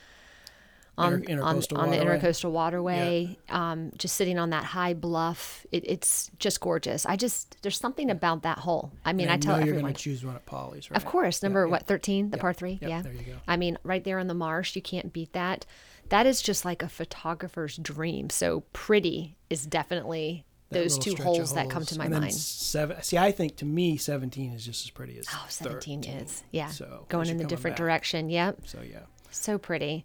on 0.98 1.22
Inter- 1.24 1.42
on, 1.42 1.62
on 1.76 1.90
the 1.90 1.96
intercoastal 1.96 2.50
waterway. 2.50 3.38
Um, 3.48 3.90
just 3.96 4.16
sitting 4.16 4.38
on 4.38 4.50
that 4.50 4.64
high 4.64 4.94
bluff, 4.94 5.64
it, 5.72 5.84
it's 5.86 6.30
just 6.38 6.60
gorgeous. 6.60 7.06
I 7.06 7.16
just 7.16 7.56
there's 7.62 7.78
something 7.78 8.10
about 8.10 8.42
that 8.42 8.58
hole. 8.58 8.92
I 9.04 9.12
mean, 9.12 9.28
And 9.28 9.34
I 9.34 9.36
tell 9.38 9.58
know 9.58 9.64
you're 9.64 9.80
going 9.80 9.92
to 9.92 9.98
choose 10.00 10.24
one 10.24 10.34
at 10.36 10.44
Pawleys 10.46 10.90
right 10.90 10.96
Of 10.96 11.04
course, 11.04 11.42
number 11.42 11.64
yeah. 11.64 11.70
what 11.70 11.86
thirteen, 11.86 12.30
the 12.30 12.36
Yeah. 12.36 12.40
par 12.40 12.52
three, 12.52 12.78
yeah. 12.82 13.02
there 13.02 13.12
you 13.12 13.22
go. 13.22 13.36
I 13.46 13.56
mean, 13.56 13.78
right 13.84 14.02
there 14.04 14.18
on 14.18 14.26
the 14.26 14.34
marsh, 14.34 14.74
you 14.76 14.82
can't 14.82 15.12
beat 15.12 15.32
that. 15.32 15.64
That 16.10 16.26
is 16.26 16.40
just 16.42 16.64
like 16.64 16.82
a 16.82 16.88
photographer's 16.88 17.76
dream. 17.76 18.30
So 18.30 18.60
pretty 18.72 19.36
is 19.50 19.66
definitely 19.66 20.44
That 20.70 20.80
those 20.82 20.98
two 20.98 21.12
of 21.12 21.18
holes 21.18 21.54
that 21.54 21.68
come 21.70 21.84
to 21.84 21.98
my 21.98 22.06
and 22.06 22.14
mind. 22.14 22.34
seven 22.34 23.02
see 23.02 23.16
i 23.18 23.30
think 23.32 23.56
to 23.56 23.64
me 23.64 23.96
17 23.96 24.52
is 24.52 24.64
just 24.66 24.84
as 24.84 24.90
pretty 24.90 25.18
as 25.18 25.26
Oh, 25.32 25.46
17 25.48 26.02
13. 26.02 26.16
is. 26.22 26.42
Yeah. 26.50 26.68
So, 26.68 27.06
Going 27.08 27.28
in 27.28 27.36
the 27.38 27.44
different 27.44 27.74
back. 27.76 27.84
direction. 27.84 28.28
Yep. 28.30 28.60
so 28.66 28.80
yeah 28.82 29.00
So 29.30 29.58
pretty. 29.58 30.04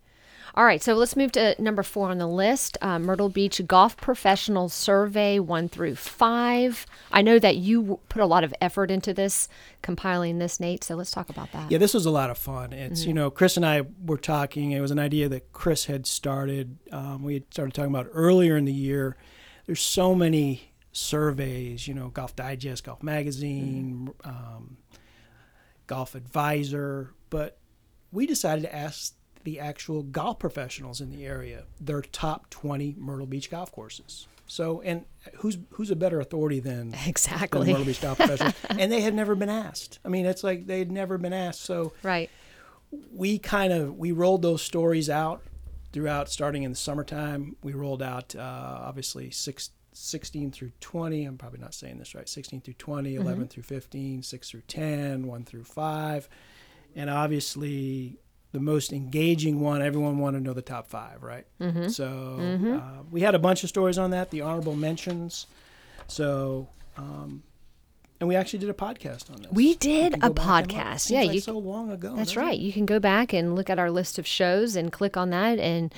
All 0.55 0.65
right. 0.65 0.81
So 0.83 0.93
let's 0.93 1.15
move 1.15 1.31
to 1.33 1.55
number 1.61 1.83
four 1.83 2.09
on 2.09 2.17
the 2.17 2.27
list 2.27 2.77
uh, 2.81 2.99
Myrtle 2.99 3.29
Beach 3.29 3.61
Golf 3.65 3.97
Professional 3.97 4.69
Survey 4.69 5.39
one 5.39 5.67
through 5.69 5.95
five. 5.95 6.85
I 7.11 7.21
know 7.21 7.39
that 7.39 7.55
you 7.57 7.99
put 8.09 8.21
a 8.21 8.25
lot 8.25 8.43
of 8.43 8.53
effort 8.61 8.91
into 8.91 9.13
this, 9.13 9.47
compiling 9.81 10.39
this, 10.39 10.59
Nate. 10.59 10.83
So 10.83 10.95
let's 10.95 11.11
talk 11.11 11.29
about 11.29 11.51
that. 11.53 11.71
yeah 11.71 11.77
this 11.77 11.93
was 11.93 12.05
a 12.05 12.11
lot 12.11 12.29
of 12.29 12.37
fun 12.37 12.71
it's 12.73 13.01
Mm-hmm. 13.01 13.07
you 13.09 13.13
know 13.15 13.29
chris 13.31 13.57
and 13.57 13.65
i 13.65 13.81
were 14.05 14.17
talking 14.17 14.71
it 14.71 14.79
was 14.81 14.91
an 14.91 14.99
idea 14.99 15.27
that 15.29 15.51
chris 15.53 15.85
had 15.85 16.05
started 16.05 16.77
um, 16.91 17.23
we 17.23 17.33
had 17.35 17.45
started 17.51 17.73
talking 17.73 17.93
about 17.93 18.09
earlier 18.13 18.55
in 18.57 18.65
the 18.65 18.73
year 18.73 19.17
there's 19.65 19.81
so 19.81 20.13
many 20.13 20.73
surveys 20.91 21.87
you 21.87 21.93
know 21.93 22.09
golf 22.09 22.35
digest 22.35 22.83
golf 22.83 23.01
magazine 23.03 24.09
Mm-hmm. 24.23 24.29
um, 24.29 24.77
golf 25.87 26.15
advisor 26.15 27.11
but 27.29 27.57
we 28.11 28.25
decided 28.25 28.61
to 28.61 28.73
ask 28.73 29.13
the 29.43 29.59
actual 29.59 30.03
golf 30.03 30.39
professionals 30.39 31.01
in 31.01 31.09
the 31.09 31.25
area 31.25 31.63
their 31.79 32.01
top 32.01 32.49
20 32.49 32.95
myrtle 32.97 33.25
beach 33.27 33.49
golf 33.51 33.71
courses. 33.71 34.27
So 34.47 34.81
and 34.81 35.05
who's 35.37 35.57
who's 35.71 35.89
a 35.89 35.95
better 35.95 36.19
authority 36.19 36.59
than 36.59 36.89
than 36.89 36.99
Exactly. 37.07 37.71
Myrtle 37.71 37.85
Beach 37.85 38.01
golf 38.01 38.17
professionals? 38.17 38.53
And 38.77 38.91
they 38.91 39.01
had 39.01 39.13
never 39.13 39.35
been 39.35 39.49
asked. 39.49 39.99
I 40.05 40.09
mean 40.09 40.25
it's 40.25 40.43
like 40.43 40.67
they 40.67 40.79
had 40.79 40.91
never 40.91 41.17
been 41.17 41.33
asked. 41.33 41.61
So 41.61 41.93
Right. 42.03 42.29
we 43.11 43.39
kind 43.39 43.71
of 43.73 43.97
we 43.97 44.11
rolled 44.11 44.41
those 44.41 44.61
stories 44.61 45.09
out 45.09 45.41
throughout 45.93 46.29
starting 46.29 46.63
in 46.63 46.71
the 46.71 46.77
summertime. 46.77 47.55
We 47.63 47.73
rolled 47.73 48.01
out 48.03 48.35
uh, 48.35 48.41
obviously 48.81 49.31
six, 49.31 49.69
16 49.93 50.51
through 50.51 50.71
20 50.81 51.23
i'm 51.25 51.37
probably 51.37 51.59
not 51.59 51.73
saying 51.73 51.99
this 51.99 52.15
right. 52.15 52.27
16 52.27 52.61
through 52.61 52.73
20 52.73 53.15
11 53.15 53.47
through 53.47 53.61
15 53.63 54.23
6 54.23 54.49
through 54.49 54.61
10 54.61 55.27
1 55.27 55.45
through 55.45 55.63
5 55.63 56.29
and 56.95 57.09
obviously 57.11 58.17
the 58.53 58.59
most 58.59 58.93
engaging 58.93 59.59
one. 59.59 59.81
Everyone 59.81 60.19
wanted 60.19 60.37
to 60.39 60.43
know 60.45 60.53
the 60.53 60.61
top 60.61 60.87
five, 60.87 61.21
right? 61.23 61.45
Mm-hmm. 61.59 61.89
So 61.89 62.37
Uh, 62.79 63.03
we 63.11 63.19
had 63.21 63.35
a 63.35 63.39
bunch 63.39 63.63
of 63.63 63.69
stories 63.69 63.97
on 63.97 64.11
that, 64.11 64.29
the 64.31 64.41
honorable 64.41 64.75
mentions. 64.75 65.47
So, 66.07 66.69
um, 66.95 67.43
and 68.19 68.29
we 68.29 68.35
actually 68.35 68.59
did 68.59 68.69
a 68.69 68.73
podcast 68.73 69.29
on 69.33 69.41
this. 69.41 69.51
We 69.51 69.75
did 69.75 70.13
a 70.13 70.17
go 70.17 70.29
back 70.29 70.63
and 70.63 70.71
look. 70.71 70.79
podcast. 70.79 71.09
Yeah, 71.09 71.21
like 71.21 71.33
you 71.33 71.39
so 71.41 71.57
long 71.57 71.91
ago. 71.91 72.15
That's 72.15 72.29
doesn't 72.29 72.41
it? 72.43 72.45
right. 72.45 72.59
You 72.59 72.71
can 72.71 72.85
go 72.85 72.99
back 72.99 73.33
and 73.33 73.55
look 73.55 73.69
at 73.69 73.79
our 73.79 73.91
list 73.91 74.17
of 74.19 74.25
shows 74.27 74.75
and 74.75 74.91
click 74.91 75.17
on 75.17 75.31
that, 75.31 75.59
and 75.59 75.93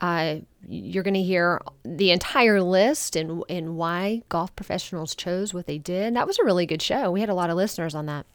uh, 0.00 0.36
you're 0.68 1.02
going 1.02 1.14
to 1.14 1.22
hear 1.22 1.60
the 1.82 2.10
entire 2.12 2.60
list 2.62 3.16
and 3.16 3.42
and 3.48 3.76
why 3.76 4.22
golf 4.28 4.54
professionals 4.54 5.14
chose 5.14 5.54
what 5.54 5.66
they 5.66 5.78
did. 5.78 6.14
That 6.14 6.26
was 6.26 6.38
a 6.38 6.44
really 6.44 6.66
good 6.66 6.82
show. 6.82 7.10
We 7.10 7.20
had 7.20 7.30
a 7.30 7.34
lot 7.34 7.48
of 7.50 7.56
listeners 7.56 7.94
on 7.94 8.06
that. 8.06 8.26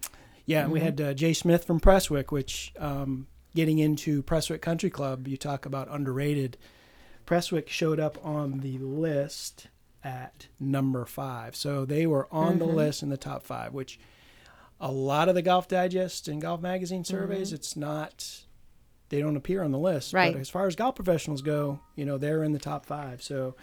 Yeah, 0.46 0.64
and 0.64 0.72
we 0.72 0.80
had 0.80 1.00
uh, 1.00 1.14
Jay 1.14 1.34
Smith 1.34 1.64
from 1.66 1.80
Prestwick, 1.80 2.32
which 2.32 2.74
um, 2.80 3.28
getting 3.56 3.80
into 3.80 4.24
Prestwick 4.24 4.62
Country 4.62 4.90
Club, 4.90 5.28
you 5.28 5.38
talk 5.38 5.66
about 5.66 5.88
underrated. 5.90 6.58
Prestwick 7.26 7.68
showed 7.68 8.00
up 8.00 8.18
on 8.26 8.60
the 8.60 8.78
list 8.78 9.68
at 10.04 10.48
number 10.60 11.06
five, 11.06 11.56
so 11.56 11.86
they 11.86 12.08
were 12.08 12.28
on 12.32 12.58
the 12.60 12.66
list 12.66 13.04
in 13.04 13.10
the 13.10 13.18
top 13.18 13.44
five. 13.44 13.74
Which 13.74 14.00
a 14.80 14.92
lot 14.92 15.30
of 15.30 15.36
the 15.36 15.42
Golf 15.42 15.68
Digest 15.68 16.28
and 16.28 16.42
Golf 16.42 16.62
Magazine 16.62 17.04
surveys, 17.04 17.54
it's 17.54 17.76
not 17.76 18.44
they 19.10 19.20
don't 19.20 19.36
appear 19.36 19.62
on 19.62 19.72
the 19.72 19.78
list. 19.78 20.14
Right. 20.14 20.34
But 20.34 20.40
as 20.40 20.50
far 20.50 20.66
as 20.66 20.76
golf 20.76 20.96
professionals 20.96 21.42
go, 21.42 21.80
you 21.96 22.06
know 22.06 22.18
they're 22.18 22.44
in 22.44 22.54
the 22.54 22.60
top 22.60 22.86
five. 22.86 23.22
So 23.22 23.56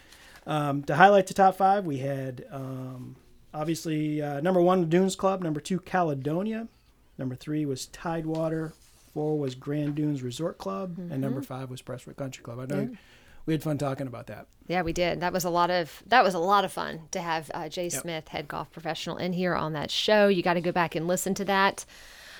um, 0.46 0.84
to 0.84 0.94
highlight 0.94 1.26
the 1.26 1.34
top 1.34 1.56
five, 1.56 1.84
we 1.84 1.98
had 1.98 2.44
um, 2.52 3.16
obviously 3.52 4.22
uh, 4.22 4.40
number 4.40 4.62
one, 4.62 4.80
the 4.82 4.86
Dunes 4.86 5.16
Club. 5.16 5.42
Number 5.42 5.60
two, 5.60 5.80
Caledonia. 5.80 6.68
Number 7.16 7.34
three 7.34 7.66
was 7.66 7.86
Tidewater. 7.86 8.74
Four 9.18 9.36
was 9.36 9.56
Grand 9.56 9.96
Dunes 9.96 10.22
Resort 10.22 10.58
Club, 10.58 10.96
and 11.10 11.20
number 11.20 11.42
five 11.42 11.70
was 11.70 11.82
Prestwick 11.82 12.16
Country 12.16 12.44
Club. 12.44 12.60
I 12.60 12.66
know 12.66 12.82
Mm-hmm. 12.82 12.92
Yeah. 12.92 12.98
we 13.46 13.54
had 13.54 13.64
fun 13.64 13.76
talking 13.76 14.06
about 14.06 14.28
that. 14.28 14.46
Yeah, 14.68 14.82
we 14.82 14.92
did. 14.92 15.18
That 15.18 15.32
was 15.32 15.42
a 15.44 15.50
lot 15.50 15.70
of 15.72 16.04
that 16.06 16.22
was 16.22 16.34
a 16.34 16.38
lot 16.38 16.64
of 16.64 16.70
fun 16.72 17.00
to 17.10 17.20
have 17.20 17.50
uh, 17.52 17.68
Jay 17.68 17.88
Yep. 17.88 17.92
Smith, 18.02 18.28
head 18.28 18.46
golf 18.46 18.70
professional, 18.70 19.16
in 19.16 19.32
here 19.32 19.56
on 19.56 19.72
that 19.72 19.90
show. 19.90 20.28
You 20.28 20.44
got 20.44 20.54
to 20.54 20.60
go 20.60 20.70
back 20.70 20.94
and 20.94 21.08
listen 21.08 21.34
to 21.34 21.44
that. 21.46 21.84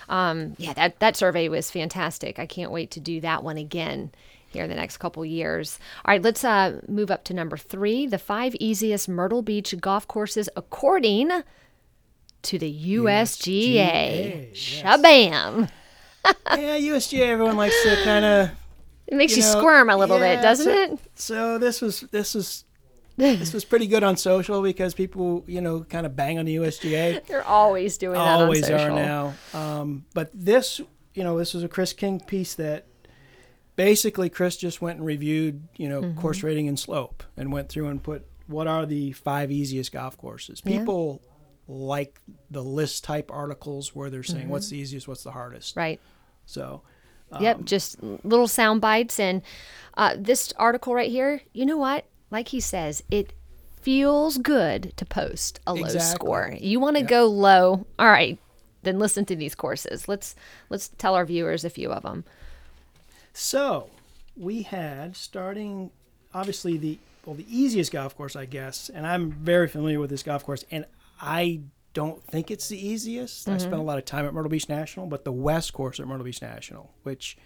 Um, 0.09 0.55
yeah, 0.57 0.73
that 0.75 1.01
that 1.01 1.17
survey 1.17 1.49
was 1.49 1.69
fantastic. 1.69 2.39
I 2.39 2.47
can't 2.47 2.71
wait 2.71 2.93
to 2.93 3.01
do 3.01 3.21
that 3.23 3.43
one 3.43 3.57
again 3.57 4.13
here 4.47 4.63
in 4.63 4.71
the 4.71 4.77
next 4.77 4.99
couple 4.99 5.25
years. 5.25 5.81
All 6.05 6.13
right, 6.13 6.23
let's 6.23 6.45
uh, 6.45 6.81
move 6.87 7.11
up 7.11 7.25
to 7.25 7.35
number 7.35 7.57
three: 7.57 8.07
the 8.07 8.19
five 8.19 8.55
easiest 8.61 9.09
Myrtle 9.09 9.43
Beach 9.43 9.75
golf 9.81 10.07
courses 10.07 10.49
according 10.55 11.31
to 12.43 12.57
the 12.57 12.73
USGA. 12.73 13.03
USGA, 13.03 14.49
yes. 14.53 14.57
Shabam! 14.57 15.71
Yeah, 16.25 16.79
USGA. 16.79 17.27
Everyone 17.29 17.57
likes 17.57 17.81
to 17.83 17.97
kind 18.05 18.25
of. 18.25 18.51
It 19.07 19.17
makes 19.17 19.37
you, 19.37 19.43
You 19.43 19.53
know, 19.53 19.59
squirm 19.61 19.89
a 19.91 19.97
little 19.97 20.19
bit, 20.19 20.43
doesn't 20.43 20.65
so- 20.67 20.71
it? 20.95 20.99
So 21.15 21.59
this 21.59 21.81
was 21.81 22.01
this 22.11 22.35
was 22.35 22.65
this 23.17 23.53
was 23.53 23.65
pretty 23.65 23.87
good 23.87 24.03
on 24.05 24.17
social 24.17 24.63
because 24.63 24.95
people 24.95 25.45
you 25.47 25.61
know 25.61 25.81
kind 25.83 26.05
of 26.07 26.15
bang 26.15 26.39
on 26.39 26.45
the 26.45 26.57
USGA. 26.57 27.25
They're 27.27 27.43
always 27.45 27.97
doing 27.99 28.15
that 28.15 28.41
always 28.41 28.65
on 28.65 28.79
social. 28.79 28.99
are 28.99 29.03
now. 29.03 29.35
Um, 29.55 30.05
but 30.15 30.31
this, 30.35 30.81
you 31.15 31.25
know, 31.25 31.39
this 31.39 31.55
was 31.55 31.63
a 31.65 31.69
Chris 31.69 31.93
King 31.93 32.21
piece 32.21 32.55
that 32.55 32.87
basically 33.77 34.29
Chris 34.29 34.57
just 34.57 34.81
went 34.83 34.99
and 34.99 35.07
reviewed, 35.07 35.63
you 35.77 35.89
know, 35.89 36.03
Mm-hmm. 36.03 36.21
course 36.21 36.43
rating 36.43 36.69
and 36.69 36.79
slope 36.79 37.23
and 37.37 37.51
went 37.53 37.69
through 37.69 37.89
and 37.89 38.03
put 38.03 38.27
what 38.47 38.67
are 38.67 38.87
the 38.87 39.13
five 39.13 39.51
easiest 39.51 39.93
golf 39.93 40.17
courses. 40.19 40.63
Yeah. 40.65 40.79
Like 41.69 42.21
the 42.51 42.63
list 42.65 43.05
type 43.05 43.31
articles 43.31 43.95
where 43.95 44.09
they're 44.11 44.23
saying 44.23 44.45
Mm-hmm. 44.45 44.51
what's 44.53 44.71
the 44.71 44.79
easiest, 44.79 45.07
what's 45.07 45.23
the 45.23 45.33
hardest. 45.33 45.77
Right. 45.77 46.01
So 46.47 46.83
Yep, 47.39 47.65
just 47.67 48.03
little 48.03 48.49
sound 48.49 48.81
bites. 48.81 49.21
And 49.21 49.43
uh, 49.95 50.15
this 50.19 50.51
article 50.57 50.95
right 50.95 51.11
here, 51.11 51.43
you 51.53 51.67
know 51.67 51.77
what? 51.77 52.07
Like 52.31 52.49
he 52.49 52.59
says, 52.61 53.03
it 53.11 53.35
feels 53.83 54.39
good 54.39 54.95
to 54.97 55.05
post 55.05 55.61
a 55.67 55.75
low 55.75 55.83
Exactly. 55.85 56.15
score. 56.27 56.55
You 56.59 56.81
want 56.81 56.97
to 56.97 57.03
go 57.03 57.27
low? 57.27 57.87
All 57.99 58.09
right, 58.11 58.39
then 58.83 58.99
listen 58.99 59.27
to 59.27 59.37
these 59.37 59.55
courses. 59.55 60.09
Let's 60.09 60.35
let's 60.71 60.89
tell 60.89 61.15
our 61.15 61.27
viewers 61.27 61.67
a 61.67 61.71
few 61.71 61.93
of 61.93 62.03
them. 62.03 62.25
So 63.33 63.91
we 64.37 64.63
had 64.63 65.17
starting 65.17 65.91
obviously 66.35 66.77
the 66.77 66.99
well 67.25 67.35
the 67.37 67.47
easiest 67.49 67.93
golf 67.93 68.17
course 68.17 68.37
I 68.37 68.47
guess, 68.47 68.89
and 68.89 69.07
I'm 69.07 69.33
very 69.33 69.69
familiar 69.69 70.01
with 70.01 70.11
this 70.11 70.23
golf 70.23 70.45
course, 70.45 70.65
and 70.71 70.87
I 71.21 71.61
don't 71.95 72.23
think 72.25 72.51
it's 72.51 72.69
the 72.69 72.79
easiest. 72.87 73.49
I 73.49 73.57
spent 73.59 73.81
a 73.81 73.85
lot 73.85 73.99
of 73.99 74.05
time 74.05 74.25
at 74.27 74.33
Myrtle 74.35 74.51
Beach 74.51 74.69
National, 74.69 75.07
but 75.07 75.25
the 75.25 75.33
West 75.33 75.73
course 75.73 75.99
at 75.99 76.07
Myrtle 76.07 76.25
Beach 76.25 76.41
National, 76.43 76.93
which 77.03 77.37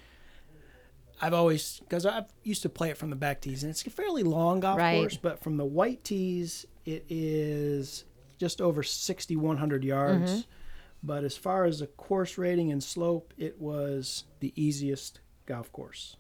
I've 1.21 1.35
always 1.35 1.81
because 1.81 2.05
I 2.05 2.25
used 2.43 2.62
to 2.62 2.69
play 2.69 2.91
it 2.91 2.99
from 2.99 3.11
the 3.11 3.17
back 3.17 3.41
tees, 3.41 3.62
and 3.62 3.71
it's 3.71 3.87
a 3.87 3.91
fairly 3.91 4.23
long 4.23 4.61
golf 4.61 4.79
Right. 4.79 4.99
course, 4.99 5.17
but 5.17 5.43
from 5.43 5.57
the 5.57 5.64
white 5.64 6.05
tees 6.05 6.67
it 6.85 7.07
is 7.09 8.05
just 8.38 8.61
over 8.61 8.83
6,100 8.83 9.85
yards. 9.85 10.47
But 11.05 11.25
as 11.25 11.37
far 11.37 11.64
as 11.64 11.79
the 11.81 11.87
course 11.88 12.38
rating 12.38 12.71
and 12.73 12.83
slope, 12.83 13.33
it 13.37 13.61
was 13.61 14.25
the 14.41 14.52
easiest 14.57 15.21
golf 15.47 15.71
course 15.73 16.17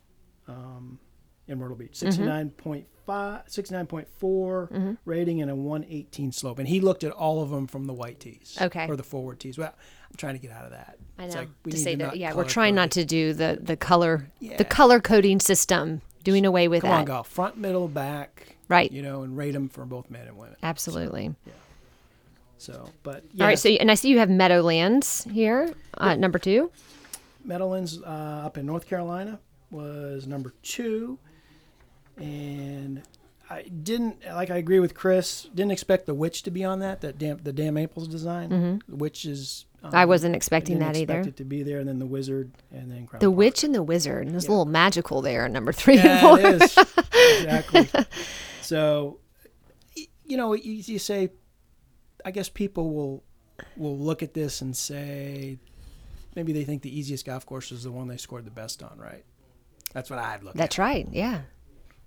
um, 0.48 0.98
in 1.48 1.58
Myrtle 1.58 1.76
Beach. 1.76 1.92
69.5, 1.92 2.84
69.4 3.06 4.96
rating 5.04 5.42
and 5.42 5.50
a 5.50 5.54
118 5.54 6.32
slope. 6.32 6.58
And 6.58 6.68
he 6.68 6.80
looked 6.80 7.04
at 7.04 7.12
all 7.12 7.42
of 7.42 7.50
them 7.50 7.66
from 7.66 7.86
the 7.86 7.92
white 7.92 8.20
tees. 8.20 8.56
Okay. 8.60 8.86
Or 8.88 8.96
the 8.96 9.02
forward 9.02 9.40
tees. 9.40 9.58
Well, 9.58 9.74
I'm 10.10 10.16
trying 10.16 10.34
to 10.34 10.40
get 10.40 10.50
out 10.50 10.64
of 10.64 10.70
that. 10.70 10.98
I 11.18 11.26
know 11.26 11.34
like, 11.34 11.48
we 11.64 11.72
to 11.72 11.78
say 11.78 11.94
that. 11.96 12.16
Yeah, 12.16 12.34
we're 12.34 12.44
trying 12.44 12.74
not 12.74 12.90
to 12.92 13.04
do 13.04 13.32
the 13.32 13.58
the 13.60 13.76
color 13.76 14.26
Yeah. 14.40 14.56
the 14.56 14.64
color 14.64 15.00
coding 15.00 15.40
system. 15.40 16.02
Doing 16.24 16.46
away 16.46 16.68
with 16.68 16.82
Come 16.82 16.90
that. 16.90 16.98
on, 17.00 17.04
golf. 17.06 17.26
Front, 17.28 17.56
middle, 17.58 17.88
back. 17.88 18.54
Right. 18.68 18.92
You 18.92 19.02
know, 19.02 19.22
and 19.24 19.36
rate 19.36 19.50
them 19.50 19.68
for 19.68 19.84
both 19.84 20.08
men 20.08 20.28
and 20.28 20.36
women. 20.38 20.54
Absolutely. 20.62 21.34
So, 22.58 22.88
but 23.02 23.24
All 23.40 23.46
right. 23.46 23.58
So 23.58 23.68
and 23.70 23.90
I 23.90 23.94
see 23.94 24.08
you 24.08 24.18
have 24.20 24.30
Meadowlands 24.30 25.24
here, 25.32 25.74
uh, 25.98 26.14
number 26.14 26.38
two. 26.38 26.70
Meadowlands 27.44 28.00
uh, 28.00 28.42
up 28.46 28.56
in 28.56 28.66
North 28.66 28.86
Carolina 28.86 29.40
was 29.72 30.28
number 30.28 30.54
two, 30.62 31.18
and 32.16 33.02
I 33.50 33.62
didn't 33.62 34.24
like. 34.26 34.50
I 34.50 34.56
agree 34.56 34.80
with 34.80 34.94
Chris. 34.94 35.42
Didn't 35.54 35.72
expect 35.72 36.06
the 36.06 36.14
witch 36.14 36.42
to 36.44 36.50
be 36.50 36.64
on 36.64 36.78
that. 36.80 37.00
That 37.02 37.18
damn 37.18 37.38
the 37.38 37.52
damn 37.52 37.74
Maples 37.74 38.08
design. 38.08 38.80
The 38.88 38.96
witch 38.96 39.24
is. 39.24 39.64
Um, 39.64 39.68
Mm-hmm. 39.82 39.96
I 39.96 40.04
wasn't 40.04 40.34
I 40.34 40.36
expecting 40.36 40.78
didn't 40.78 40.92
that 40.92 41.00
expect 41.00 41.18
either. 41.22 41.28
it 41.30 41.36
to 41.38 41.44
be 41.44 41.64
there, 41.64 41.80
and 41.80 41.88
then 41.88 41.98
the 41.98 42.06
wizard, 42.06 42.52
and 42.70 42.88
then 42.88 43.04
Crown 43.04 43.18
The 43.18 43.26
Park. 43.26 43.36
Witch 43.36 43.64
and 43.64 43.74
the 43.74 43.82
Wizard. 43.82 44.26
And 44.26 44.32
There's 44.32 44.46
a 44.46 44.50
little 44.50 44.64
magical 44.64 45.22
there, 45.22 45.48
number 45.48 45.72
three 45.72 45.98
and 45.98 46.20
four. 46.20 46.38
it 46.38 46.62
is 46.62 46.78
exactly. 47.40 47.88
So, 48.62 49.18
you 50.24 50.36
know, 50.36 50.52
you, 50.54 50.72
you 50.86 50.98
say, 51.00 51.30
I 52.24 52.30
guess 52.30 52.48
people 52.48 52.94
will 52.94 53.24
will 53.76 53.98
look 53.98 54.22
at 54.22 54.34
this 54.34 54.60
and 54.60 54.76
say, 54.76 55.58
maybe 56.36 56.52
they 56.52 56.62
think 56.64 56.82
the 56.82 56.96
easiest 56.96 57.26
golf 57.26 57.44
course 57.44 57.72
is 57.72 57.82
the 57.82 57.90
one 57.90 58.06
they 58.06 58.16
scored 58.18 58.44
the 58.44 58.50
best 58.52 58.84
on, 58.84 58.96
right? 58.98 59.24
That's 59.92 60.08
what 60.10 60.20
I'd 60.20 60.44
look 60.44 60.54
That's 60.54 60.78
at. 60.78 60.82
right. 60.82 61.08
Yeah. 61.10 61.40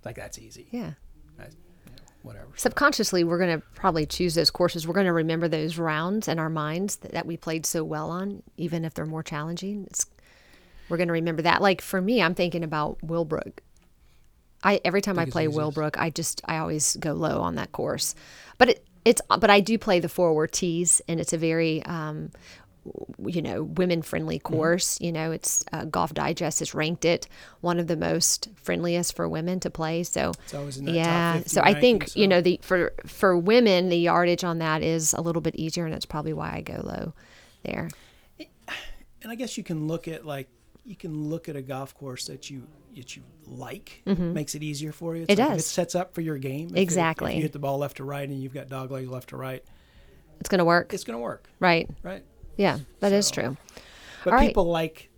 Like 0.06 0.16
that's 0.16 0.38
easy. 0.38 0.68
Yeah. 0.70 0.92
That's, 1.36 1.56
you 1.84 1.92
know, 1.92 1.98
whatever. 2.22 2.46
Subconsciously, 2.54 3.24
we're 3.24 3.38
going 3.38 3.60
to 3.60 3.66
probably 3.74 4.06
choose 4.06 4.34
those 4.36 4.50
courses. 4.50 4.86
We're 4.86 4.94
going 4.94 5.06
to 5.06 5.12
remember 5.12 5.48
those 5.48 5.76
rounds 5.78 6.28
in 6.28 6.38
our 6.38 6.48
minds 6.48 6.96
that, 6.98 7.12
that 7.12 7.26
we 7.26 7.36
played 7.36 7.66
so 7.66 7.82
well 7.82 8.10
on, 8.10 8.42
even 8.56 8.84
if 8.84 8.94
they're 8.94 9.04
more 9.04 9.24
challenging. 9.24 9.84
It's, 9.88 10.06
we're 10.88 10.96
going 10.96 11.08
to 11.08 11.12
remember 11.12 11.42
that. 11.42 11.60
Like 11.60 11.82
for 11.82 12.00
me, 12.00 12.22
I'm 12.22 12.34
thinking 12.34 12.62
about 12.62 12.98
Willbrook. 13.04 13.58
I 14.62 14.80
every 14.84 15.02
time 15.02 15.18
I 15.18 15.26
play 15.26 15.48
easiest. 15.48 15.58
Willbrook, 15.58 15.96
I 15.98 16.10
just 16.10 16.40
I 16.44 16.58
always 16.58 16.96
go 16.96 17.12
low 17.12 17.40
on 17.40 17.56
that 17.56 17.72
course. 17.72 18.14
But 18.58 18.70
it, 18.70 18.86
it's 19.04 19.20
but 19.28 19.50
I 19.50 19.60
do 19.60 19.76
play 19.76 20.00
the 20.00 20.08
forward 20.08 20.52
tees, 20.52 21.02
and 21.08 21.20
it's 21.20 21.32
a 21.32 21.38
very 21.38 21.82
um, 21.84 22.30
you 23.26 23.42
know 23.42 23.62
women 23.62 24.02
friendly 24.02 24.38
Mm-hmm. 24.38 24.54
course 24.54 25.00
you 25.00 25.10
know 25.12 25.30
it's 25.32 25.64
uh, 25.72 25.84
golf 25.84 26.12
digest 26.14 26.58
has 26.60 26.74
ranked 26.74 27.04
it 27.04 27.26
one 27.60 27.78
of 27.78 27.86
the 27.86 27.96
most 27.96 28.48
friendliest 28.56 29.14
for 29.16 29.28
women 29.28 29.58
to 29.60 29.70
play 29.70 30.02
so 30.02 30.32
It's 30.44 30.54
always 30.54 30.76
in 30.78 30.84
that 30.86 30.92
top 30.92 30.96
yeah 30.96 31.32
50 31.38 31.48
so 31.50 31.60
i 31.62 31.74
think 31.74 32.02
ranking, 32.02 32.22
you 32.22 32.28
know 32.28 32.40
the 32.40 32.60
for 32.62 32.92
for 33.06 33.36
women 33.36 33.88
the 33.88 33.96
yardage 33.98 34.44
on 34.44 34.58
that 34.58 34.82
is 34.82 35.12
a 35.14 35.20
little 35.20 35.42
bit 35.42 35.54
easier 35.56 35.84
and 35.84 35.92
that's 35.94 36.06
probably 36.06 36.32
why 36.32 36.52
i 36.54 36.60
go 36.60 36.80
low 36.84 37.12
there 37.64 37.88
And 39.22 39.32
I 39.32 39.34
guess 39.34 39.56
you 39.58 39.64
can 39.64 39.88
look 39.88 40.06
at 40.06 40.24
like 40.24 40.48
you 40.84 40.94
can 40.94 41.28
look 41.28 41.48
at 41.48 41.56
a 41.56 41.62
golf 41.62 41.94
course 41.94 42.26
that 42.26 42.48
you 42.48 42.62
that 42.94 43.16
you 43.16 43.22
like 43.44 44.02
makes 44.06 44.54
it 44.54 44.62
easier 44.62 44.92
for 44.92 45.16
you. 45.16 45.22
It's 45.22 45.32
Mm-hmm. 45.32 45.40
It 45.40 45.44
like 45.44 45.52
does. 45.56 45.62
It 45.66 45.68
sets 45.68 45.94
up 45.96 46.14
for 46.14 46.20
your 46.20 46.38
game. 46.38 46.68
If 46.70 46.76
it- 46.76 46.80
Exactly. 46.82 47.32
if 47.32 47.36
you 47.36 47.42
hit 47.42 47.52
the 47.52 47.58
ball 47.58 47.78
left 47.78 47.96
to 47.96 48.04
right 48.04 48.28
and 48.28 48.40
you've 48.40 48.54
got 48.54 48.68
dog 48.68 48.92
legs 48.92 49.08
left 49.08 49.30
to 49.30 49.36
right, 49.36 49.64
it's 50.38 50.48
going 50.48 50.60
to 50.60 50.64
work 50.64 50.94
it's 50.94 51.02
going 51.02 51.16
to 51.16 51.22
work, 51.22 51.48
right 51.58 51.88
right? 52.04 52.22
Yeah 52.56 52.78
that 53.00 53.12
is 53.12 53.26
So- 53.28 53.34
true 53.34 53.56
But 54.24 54.32
All 54.32 54.38
right. 54.40 54.48
people 54.48 54.64
like 54.66 55.10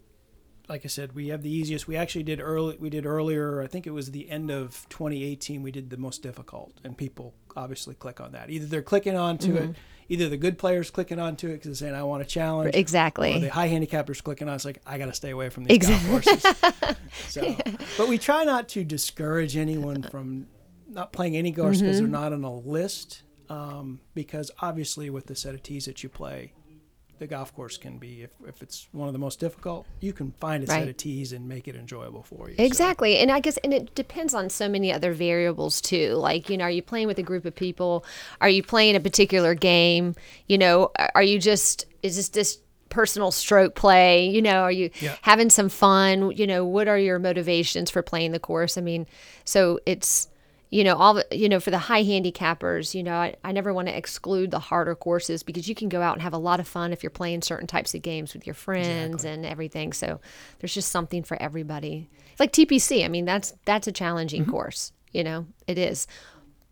like 0.68 0.84
I 0.84 0.88
said, 0.88 1.14
we 1.14 1.28
have 1.28 1.42
the 1.42 1.48
easiest. 1.50 1.88
We 1.88 1.96
actually 1.96 2.24
did 2.24 2.40
early. 2.42 2.76
We 2.78 2.90
did 2.90 3.06
earlier. 3.06 3.62
I 3.62 3.66
think 3.68 3.86
it 3.86 3.90
was 3.92 4.10
the 4.10 4.28
end 4.28 4.50
of 4.50 4.84
2018. 4.90 5.62
We 5.62 5.70
did 5.70 5.88
the 5.88 5.96
most 5.96 6.22
difficult, 6.22 6.74
and 6.84 6.94
people 6.94 7.32
obviously 7.56 7.94
click 7.94 8.20
on 8.20 8.32
that. 8.32 8.50
Either 8.50 8.66
they're 8.66 8.82
clicking 8.82 9.16
onto 9.16 9.54
Mm-hmm. 9.54 9.70
it. 9.70 9.76
Either 10.10 10.28
the 10.28 10.36
good 10.36 10.58
players 10.58 10.90
clicking 10.90 11.18
onto 11.18 11.48
it 11.48 11.52
because 11.54 11.66
they're 11.80 11.88
saying 11.88 11.94
I 11.98 12.02
want 12.02 12.20
a 12.20 12.26
challenge. 12.26 12.74
Exactly. 12.74 13.34
Or 13.36 13.38
the 13.40 13.48
high 13.48 13.70
handicappers 13.70 14.22
clicking 14.22 14.46
on 14.46 14.56
it's 14.56 14.66
like 14.66 14.82
I 14.86 14.98
got 14.98 15.06
to 15.06 15.14
stay 15.14 15.30
away 15.30 15.48
from 15.48 15.64
these 15.64 15.74
Exactly. 15.74 16.10
golf 16.10 16.24
courses. 16.24 16.96
so, 17.30 17.56
but 17.96 18.06
we 18.08 18.18
try 18.18 18.44
not 18.44 18.68
to 18.70 18.84
discourage 18.84 19.56
anyone 19.56 20.02
from 20.02 20.48
not 20.86 21.14
playing 21.14 21.34
any 21.34 21.50
course 21.52 21.80
because 21.80 21.96
Mm-hmm. 21.96 22.12
they're 22.12 22.20
not 22.20 22.32
on 22.34 22.44
a 22.44 22.54
list. 22.54 23.22
Um, 23.48 24.00
because 24.12 24.50
obviously, 24.60 25.08
with 25.08 25.26
the 25.28 25.34
set 25.34 25.54
of 25.54 25.62
tees 25.62 25.86
that 25.86 26.02
you 26.02 26.10
play, 26.10 26.52
the 27.18 27.26
golf 27.26 27.54
course 27.54 27.76
can 27.76 27.98
be 27.98 28.22
if, 28.22 28.30
if 28.46 28.62
it's 28.62 28.88
one 28.92 29.08
of 29.08 29.12
the 29.12 29.18
most 29.18 29.40
difficult, 29.40 29.86
you 30.00 30.12
can 30.12 30.32
find 30.32 30.62
a 30.62 30.66
set 30.66 30.88
of 30.88 30.96
tees 30.96 31.32
and 31.32 31.48
make 31.48 31.68
it 31.68 31.76
enjoyable 31.76 32.22
for 32.22 32.48
you. 32.48 32.56
So, 32.56 32.62
Exactly. 32.62 33.18
And 33.18 33.30
I 33.30 33.40
guess 33.40 33.56
and 33.58 33.72
it 33.74 33.94
depends 33.94 34.34
on 34.34 34.50
so 34.50 34.68
many 34.68 34.92
other 34.92 35.12
variables 35.12 35.80
too. 35.80 36.14
Like, 36.14 36.48
you 36.48 36.56
know, 36.56 36.64
are 36.64 36.70
you 36.70 36.82
playing 36.82 37.06
with 37.06 37.18
a 37.18 37.22
group 37.22 37.44
of 37.44 37.54
people? 37.54 38.04
Are 38.40 38.48
you 38.48 38.62
playing 38.62 38.96
a 38.96 39.00
particular 39.00 39.54
game? 39.54 40.14
You 40.46 40.58
know, 40.58 40.90
are 41.14 41.22
you 41.22 41.38
just 41.38 41.86
is 42.02 42.16
this 42.16 42.28
just 42.28 42.60
personal 42.88 43.30
stroke 43.30 43.74
play? 43.74 44.28
You 44.28 44.40
know, 44.40 44.62
are 44.62 44.72
you 44.72 44.90
Yeah. 45.00 45.16
having 45.22 45.50
some 45.50 45.68
fun? 45.68 46.30
You 46.30 46.46
know, 46.46 46.64
what 46.64 46.88
are 46.88 46.98
your 46.98 47.18
motivations 47.18 47.90
for 47.90 48.02
playing 48.02 48.32
the 48.32 48.40
course? 48.40 48.78
I 48.78 48.80
mean, 48.80 49.06
so 49.44 49.78
it's 49.84 50.28
you 50.70 50.84
know, 50.84 50.96
all 50.96 51.14
the, 51.14 51.26
you 51.32 51.48
know, 51.48 51.60
for 51.60 51.70
the 51.70 51.78
high 51.78 52.04
handicappers, 52.04 52.94
you 52.94 53.02
know, 53.02 53.14
I, 53.14 53.36
I 53.42 53.52
never 53.52 53.72
want 53.72 53.88
to 53.88 53.96
exclude 53.96 54.50
the 54.50 54.58
harder 54.58 54.94
courses 54.94 55.42
because 55.42 55.68
you 55.68 55.74
can 55.74 55.88
go 55.88 56.02
out 56.02 56.14
and 56.14 56.22
have 56.22 56.34
a 56.34 56.38
lot 56.38 56.60
of 56.60 56.68
fun 56.68 56.92
if 56.92 57.02
you're 57.02 57.10
playing 57.10 57.42
certain 57.42 57.66
types 57.66 57.94
of 57.94 58.02
games 58.02 58.34
with 58.34 58.46
your 58.46 58.54
friends 58.54 59.24
and 59.24 59.46
everything. 59.46 59.92
So 59.94 60.20
there's 60.58 60.74
just 60.74 60.90
something 60.90 61.22
for 61.22 61.40
everybody. 61.40 62.10
Like 62.38 62.52
TPC, 62.52 63.04
I 63.04 63.08
mean, 63.08 63.24
that's 63.24 63.54
that's 63.64 63.86
a 63.86 63.92
challenging 63.92 64.42
mm-hmm. 64.42 64.52
course, 64.52 64.92
you 65.12 65.24
know, 65.24 65.46
it 65.66 65.78
is. 65.78 66.06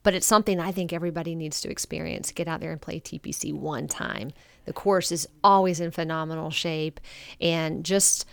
But 0.02 0.14
it's 0.14 0.26
something 0.26 0.60
I 0.60 0.72
think 0.72 0.92
everybody 0.92 1.34
needs 1.34 1.60
to 1.62 1.70
experience. 1.70 2.30
Get 2.30 2.46
out 2.46 2.60
there 2.60 2.70
and 2.70 2.80
play 2.80 3.00
TPC 3.00 3.52
one 3.52 3.88
time. 3.88 4.30
The 4.66 4.72
course 4.72 5.10
is 5.10 5.26
always 5.42 5.80
in 5.80 5.90
phenomenal 5.90 6.50
shape 6.50 7.00
and 7.40 7.84
just 7.84 8.26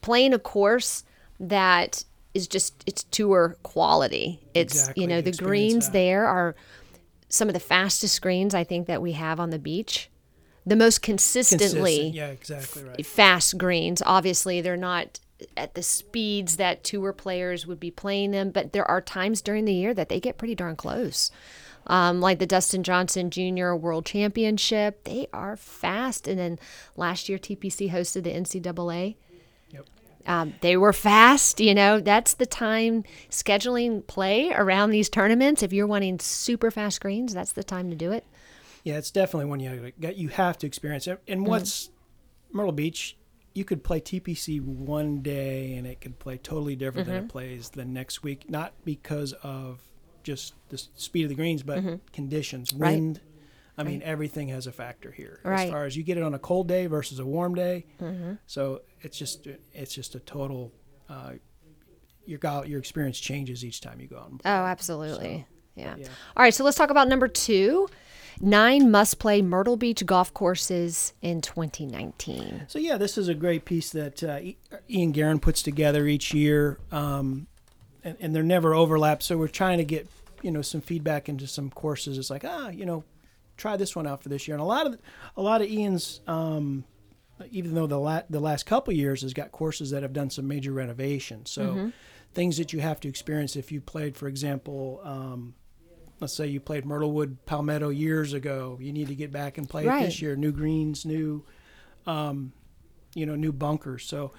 playing 0.00 0.32
a 0.32 0.38
course 0.38 1.04
that 1.38 2.04
is 2.34 2.46
just 2.46 2.82
it's 2.86 3.04
tour 3.04 3.56
quality. 3.62 4.40
It's 4.54 4.74
Exactly, 4.74 5.02
you 5.02 5.08
know 5.08 5.20
the 5.20 5.30
experience 5.30 5.48
greens 5.48 5.86
that. 5.86 5.92
there 5.92 6.26
are 6.26 6.54
some 7.28 7.48
of 7.48 7.54
the 7.54 7.60
fastest 7.60 8.20
greens 8.22 8.54
I 8.54 8.64
think 8.64 8.86
that 8.86 9.02
we 9.02 9.12
have 9.12 9.40
on 9.40 9.50
the 9.50 9.58
beach. 9.58 10.10
The 10.66 10.76
most 10.76 11.00
consistently 11.00 12.12
Consistent. 12.12 12.14
Yeah, 12.14 12.28
exactly 12.28 12.84
right. 12.84 13.06
fast 13.06 13.56
greens. 13.56 14.02
Obviously, 14.04 14.60
they're 14.60 14.76
not 14.76 15.20
at 15.56 15.74
the 15.74 15.82
speeds 15.82 16.56
that 16.56 16.84
tour 16.84 17.12
players 17.12 17.66
would 17.66 17.80
be 17.80 17.90
playing 17.90 18.30
them, 18.32 18.50
but 18.50 18.72
there 18.72 18.84
are 18.84 19.00
times 19.00 19.40
during 19.40 19.64
the 19.64 19.72
year 19.72 19.94
that 19.94 20.08
they 20.08 20.20
get 20.20 20.36
pretty 20.36 20.54
darn 20.54 20.76
close. 20.76 21.30
Um, 21.86 22.20
like 22.20 22.38
the 22.38 22.46
Dustin 22.46 22.82
Johnson 22.82 23.30
Jr. 23.30 23.72
World 23.72 24.04
Championship, 24.04 25.04
they 25.04 25.28
are 25.32 25.56
fast. 25.56 26.28
And 26.28 26.38
then 26.38 26.58
last 26.94 27.28
year, 27.28 27.38
TPC 27.38 27.90
hosted 27.90 28.24
the 28.24 28.32
NCAA. 28.32 29.16
Um, 30.30 30.54
they 30.60 30.76
were 30.76 30.92
fast, 30.92 31.60
you 31.60 31.74
know. 31.74 31.98
That's 31.98 32.34
the 32.34 32.46
time 32.46 33.02
scheduling 33.30 34.06
play 34.06 34.52
around 34.52 34.90
these 34.90 35.08
tournaments. 35.08 35.62
If 35.62 35.72
you're 35.72 35.88
wanting 35.88 36.20
super 36.20 36.70
fast 36.70 37.00
greens, 37.00 37.34
that's 37.34 37.50
the 37.52 37.64
time 37.64 37.90
to 37.90 37.96
do 37.96 38.12
it. 38.12 38.24
Yeah, 38.84 38.96
it's 38.96 39.10
definitely 39.10 39.46
one 39.46 39.58
you 39.60 39.92
you 40.14 40.28
have 40.28 40.56
to 40.58 40.66
experience 40.66 41.06
it. 41.08 41.20
And 41.26 41.40
Mm-hmm. 41.40 41.48
what's 41.50 41.90
Myrtle 42.52 42.72
Beach? 42.72 43.16
You 43.54 43.64
could 43.64 43.82
play 43.82 44.00
TPC 44.00 44.60
one 44.62 45.20
day, 45.20 45.74
and 45.74 45.84
it 45.84 46.00
could 46.00 46.20
play 46.20 46.38
totally 46.38 46.76
different 46.76 47.08
Mm-hmm. 47.08 47.16
than 47.16 47.24
it 47.24 47.28
plays 47.28 47.70
the 47.70 47.84
next 47.84 48.22
week. 48.22 48.48
Not 48.48 48.72
because 48.84 49.32
of 49.42 49.82
just 50.22 50.54
the 50.68 50.78
speed 50.78 51.24
of 51.24 51.28
the 51.30 51.34
greens, 51.34 51.64
but 51.64 51.82
conditions, 52.12 52.72
Mm-hmm. 52.72 52.82
Right. 52.82 53.20
I 53.80 53.82
mean, 53.84 54.02
everything 54.02 54.48
has 54.48 54.66
a 54.66 54.72
factor 54.72 55.10
here. 55.10 55.40
Right. 55.42 55.64
As 55.64 55.70
far 55.70 55.84
as 55.84 55.96
you 55.96 56.02
get 56.02 56.16
it 56.16 56.22
on 56.22 56.34
a 56.34 56.38
cold 56.38 56.68
day 56.68 56.86
versus 56.86 57.18
a 57.18 57.24
warm 57.26 57.54
day, 57.54 57.86
so 58.46 58.82
it's 59.00 59.18
just 59.18 59.46
it's 59.72 59.94
just 59.94 60.14
a 60.14 60.20
total. 60.20 60.72
Uh, 61.08 61.32
your 62.26 62.38
go- 62.38 62.64
your 62.64 62.78
experience 62.78 63.18
changes 63.18 63.64
each 63.64 63.80
time 63.80 64.00
you 64.00 64.06
go 64.06 64.18
out. 64.18 64.32
Oh, 64.44 64.48
absolutely. 64.48 65.46
yeah. 65.74 65.96
yeah. 65.98 66.06
All 66.36 66.42
right, 66.44 66.54
so 66.54 66.62
let's 66.62 66.76
talk 66.76 66.90
about 66.90 67.08
number 67.08 67.26
two 67.26 67.88
nine 68.40 68.90
must 68.90 69.18
play 69.18 69.42
Myrtle 69.42 69.76
Beach 69.76 70.04
golf 70.06 70.32
courses 70.32 71.12
in 71.20 71.40
2019. 71.40 72.66
So 72.68 72.78
yeah, 72.78 72.96
this 72.96 73.18
is 73.18 73.28
a 73.28 73.34
great 73.34 73.64
piece 73.64 73.90
that 73.90 74.22
uh, 74.22 74.40
Ian 74.88 75.12
Guerin 75.12 75.40
puts 75.40 75.62
together 75.62 76.06
each 76.06 76.32
year, 76.32 76.78
um, 76.90 77.46
and, 78.02 78.16
and 78.20 78.34
they're 78.34 78.42
never 78.42 78.74
overlapped. 78.74 79.22
So 79.22 79.36
we're 79.36 79.48
trying 79.48 79.78
to 79.78 79.84
get 79.84 80.08
you 80.42 80.50
know 80.50 80.62
some 80.62 80.80
feedback 80.80 81.28
into 81.28 81.46
some 81.46 81.70
courses. 81.70 82.18
It's 82.18 82.30
like 82.30 82.44
ah, 82.44 82.68
you 82.68 82.86
know, 82.86 83.04
try 83.60 83.76
this 83.76 83.94
one 83.94 84.06
out 84.06 84.22
for 84.22 84.28
this 84.28 84.48
year. 84.48 84.54
And 84.56 84.62
a 84.62 84.66
lot 84.66 84.86
of 84.86 84.98
a 85.36 85.42
lot 85.42 85.60
of 85.62 85.68
Ian's, 85.68 86.20
um, 86.26 86.84
even 87.50 87.74
though 87.74 87.86
the 87.86 87.98
la- 87.98 88.22
the 88.28 88.40
last 88.40 88.66
couple 88.66 88.92
years 88.92 89.22
has 89.22 89.32
got 89.34 89.52
courses 89.52 89.90
that 89.90 90.02
have 90.02 90.12
done 90.12 90.30
some 90.30 90.48
major 90.48 90.72
renovations. 90.72 91.50
So 91.50 91.90
things 92.34 92.56
that 92.58 92.72
you 92.72 92.80
have 92.80 93.00
to 93.00 93.08
experience 93.08 93.56
if 93.56 93.70
you 93.72 93.80
played, 93.80 94.16
for 94.16 94.26
example. 94.28 95.00
Um, 95.04 95.54
Let's 96.20 96.34
say 96.34 96.48
you 96.48 96.60
played 96.60 96.84
Myrtlewood 96.84 97.38
Palmetto 97.46 97.88
years 97.88 98.34
ago. 98.34 98.76
You 98.78 98.92
need 98.92 99.08
to 99.08 99.14
get 99.14 99.32
back 99.32 99.56
and 99.56 99.66
play 99.66 99.84
it 99.84 100.04
this 100.04 100.20
year. 100.20 100.36
New 100.36 100.52
greens, 100.52 101.06
new 101.06 101.46
you 103.14 103.26
know, 103.26 103.34
new 103.36 103.52
bunkers. 103.52 104.04
So 104.04 104.32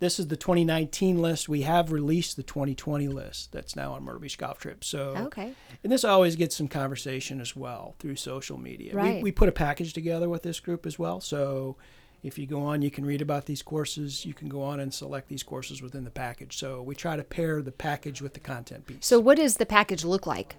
this 0.00 0.18
is 0.18 0.28
the 0.28 0.36
2019 0.36 1.20
list. 1.20 1.48
We 1.48 1.62
have 1.62 1.90
released 1.90 2.36
the 2.36 2.42
2020 2.42 3.08
list 3.08 3.52
that's 3.52 3.74
now 3.74 3.92
on 3.92 4.04
Myrtle 4.04 4.20
Beach 4.20 4.38
Golf 4.38 4.58
Trip. 4.58 4.84
So 4.84 5.14
Okay. 5.26 5.52
and 5.82 5.92
this 5.92 6.04
always 6.04 6.36
gets 6.36 6.56
some 6.56 6.68
conversation 6.68 7.40
as 7.40 7.56
well 7.56 7.94
through 7.98 8.16
social 8.16 8.58
media. 8.58 8.94
Right. 8.94 9.16
We, 9.16 9.24
we 9.24 9.32
put 9.32 9.48
a 9.48 9.52
package 9.52 9.92
together 9.92 10.28
with 10.28 10.42
this 10.42 10.60
group 10.60 10.86
as 10.86 10.98
well. 10.98 11.20
So 11.20 11.76
if 12.22 12.38
you 12.38 12.46
go 12.46 12.62
on, 12.62 12.82
you 12.82 12.90
can 12.90 13.04
read 13.06 13.22
about 13.22 13.46
these 13.46 13.62
courses. 13.62 14.24
You 14.26 14.34
can 14.34 14.48
go 14.48 14.62
on 14.62 14.80
and 14.80 14.92
select 14.92 15.28
these 15.28 15.42
courses 15.42 15.82
within 15.82 16.04
the 16.04 16.10
package. 16.10 16.56
So 16.56 16.82
we 16.82 16.94
try 16.94 17.16
to 17.16 17.24
pair 17.24 17.62
the 17.62 17.72
package 17.72 18.20
with 18.22 18.34
the 18.34 18.40
content 18.40 18.86
piece. 18.86 19.06
So, 19.06 19.20
what 19.20 19.36
does 19.36 19.56
the 19.56 19.66
package 19.66 20.04
look 20.04 20.26
like? 20.26 20.56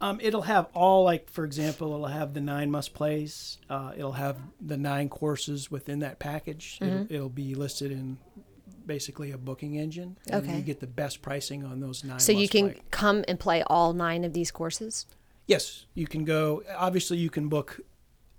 Um, 0.00 0.20
it'll 0.22 0.42
have 0.42 0.66
all 0.74 1.02
like, 1.02 1.28
for 1.28 1.44
example, 1.44 1.92
it'll 1.92 2.06
have 2.06 2.32
the 2.34 2.40
nine 2.40 2.70
must 2.70 2.94
plays. 2.94 3.58
Uh, 3.68 3.92
it'll 3.96 4.12
have 4.12 4.36
the 4.60 4.76
nine 4.76 5.08
courses 5.08 5.70
within 5.70 5.98
that 6.00 6.20
package. 6.20 6.78
Mm-hmm. 6.80 6.94
It'll, 7.04 7.12
it'll 7.14 7.28
be 7.28 7.54
listed 7.56 7.90
in 7.90 8.18
basically 8.88 9.30
a 9.30 9.38
booking 9.38 9.76
engine. 9.78 10.16
And 10.26 10.42
Okay. 10.44 10.56
You 10.56 10.62
get 10.62 10.80
the 10.80 10.88
best 10.88 11.22
pricing 11.22 11.64
on 11.64 11.78
those 11.78 12.02
nine. 12.02 12.18
So, 12.18 12.32
you 12.32 12.48
can 12.48 12.70
play. 12.72 12.82
come 12.90 13.24
and 13.28 13.38
play 13.38 13.62
all 13.68 13.92
nine 13.92 14.24
of 14.24 14.32
these 14.32 14.50
courses? 14.50 15.06
Yes, 15.46 15.86
you 15.94 16.08
can 16.08 16.24
go. 16.24 16.64
Obviously, 16.76 17.18
you 17.18 17.30
can 17.30 17.48
book 17.48 17.80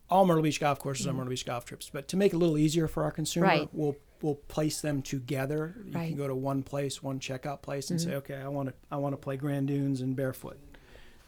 all 0.09 0.25
Myrtle 0.25 0.43
Beach 0.43 0.59
golf 0.59 0.79
courses 0.79 1.07
on 1.07 1.15
Myrtle 1.15 1.29
Beach 1.29 1.45
golf 1.45 1.63
trips. 1.65 1.89
But 1.91 2.07
to 2.09 2.17
make 2.17 2.33
it 2.33 2.35
a 2.35 2.39
little 2.39 2.57
easier 2.57 2.87
for 2.89 3.03
our 3.03 3.11
consumer, 3.11 3.47
Mm-hmm. 3.47 3.59
Right. 3.61 3.69
we'll 3.73 3.95
we'll 4.21 4.35
place 4.35 4.81
them 4.81 5.01
together. 5.01 5.75
You 5.77 5.93
Right. 5.93 6.01
Mm-hmm. 6.01 6.07
can 6.09 6.17
go 6.17 6.27
to 6.27 6.35
one 6.35 6.61
place, 6.63 7.01
one 7.01 7.19
checkout 7.19 7.61
place, 7.61 7.89
and 7.89 8.01
say, 8.01 8.15
okay, 8.15 8.35
I 8.35 8.49
want 8.49 8.67
to 8.69 8.75
I 8.91 8.97
want 8.97 9.13
to 9.13 9.17
play 9.17 9.37
Grand 9.37 9.67
Dunes 9.69 10.01
and 10.01 10.15
Barefoot, 10.15 10.59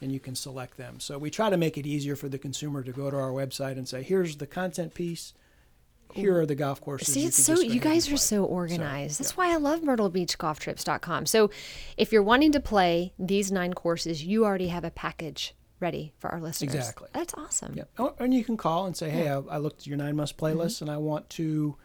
and 0.02 0.12
you 0.12 0.20
can 0.20 0.36
select 0.36 0.78
them. 0.78 1.00
So 1.00 1.18
we 1.18 1.30
try 1.30 1.50
to 1.50 1.58
make 1.58 1.78
it 1.78 1.86
easier 1.88 2.16
for 2.16 2.28
the 2.28 2.38
consumer 2.40 2.84
to 2.84 2.92
go 2.92 3.10
to 3.10 3.18
our 3.18 3.30
website 3.32 3.74
and 3.78 3.88
say, 3.88 4.04
here's 4.04 4.38
the 4.38 4.48
content 4.48 4.94
piece. 4.94 5.34
Here 6.14 6.40
are 6.40 6.46
the 6.46 6.56
golf 6.56 6.82
courses. 6.82 7.14
See, 7.14 7.22
you 7.22 7.28
it's 7.28 7.46
can 7.46 7.56
so 7.58 7.62
you 7.62 7.80
guys 7.80 8.12
are 8.12 8.18
so 8.18 8.44
organized. 8.46 9.20
That's 9.20 9.36
why 9.38 9.52
I 9.52 9.58
love 9.58 9.82
MyrtleBeachGolfTrips.com. 9.82 11.26
So, 11.26 11.50
if 11.98 12.12
you're 12.12 12.24
wanting 12.24 12.52
to 12.54 12.60
play 12.60 13.14
these 13.20 13.52
nine 13.52 13.74
courses, 13.74 14.24
you 14.24 14.46
already 14.46 14.68
have 14.70 14.84
a 14.84 14.92
package 14.92 15.56
ready 15.80 16.14
for 16.20 16.30
our 16.32 16.40
listeners. 16.40 16.74
Exactly. 16.76 17.10
That's 17.14 17.34
awesome. 17.36 17.74
Yep. 17.76 17.90
Oh, 17.98 18.14
And 18.20 18.34
you 18.34 18.44
can 18.44 18.56
call 18.58 18.86
and 18.86 18.96
say, 18.96 19.10
hey, 19.10 19.30
I, 19.30 19.38
I 19.40 19.58
looked 19.58 19.82
at 19.82 19.88
your 19.88 19.98
nine 19.98 20.16
must 20.16 20.38
playlist 20.38 20.76
Mm-hmm. 20.76 20.84
and 20.86 20.92
I 20.92 20.98
want 20.98 21.30
to 21.32 21.76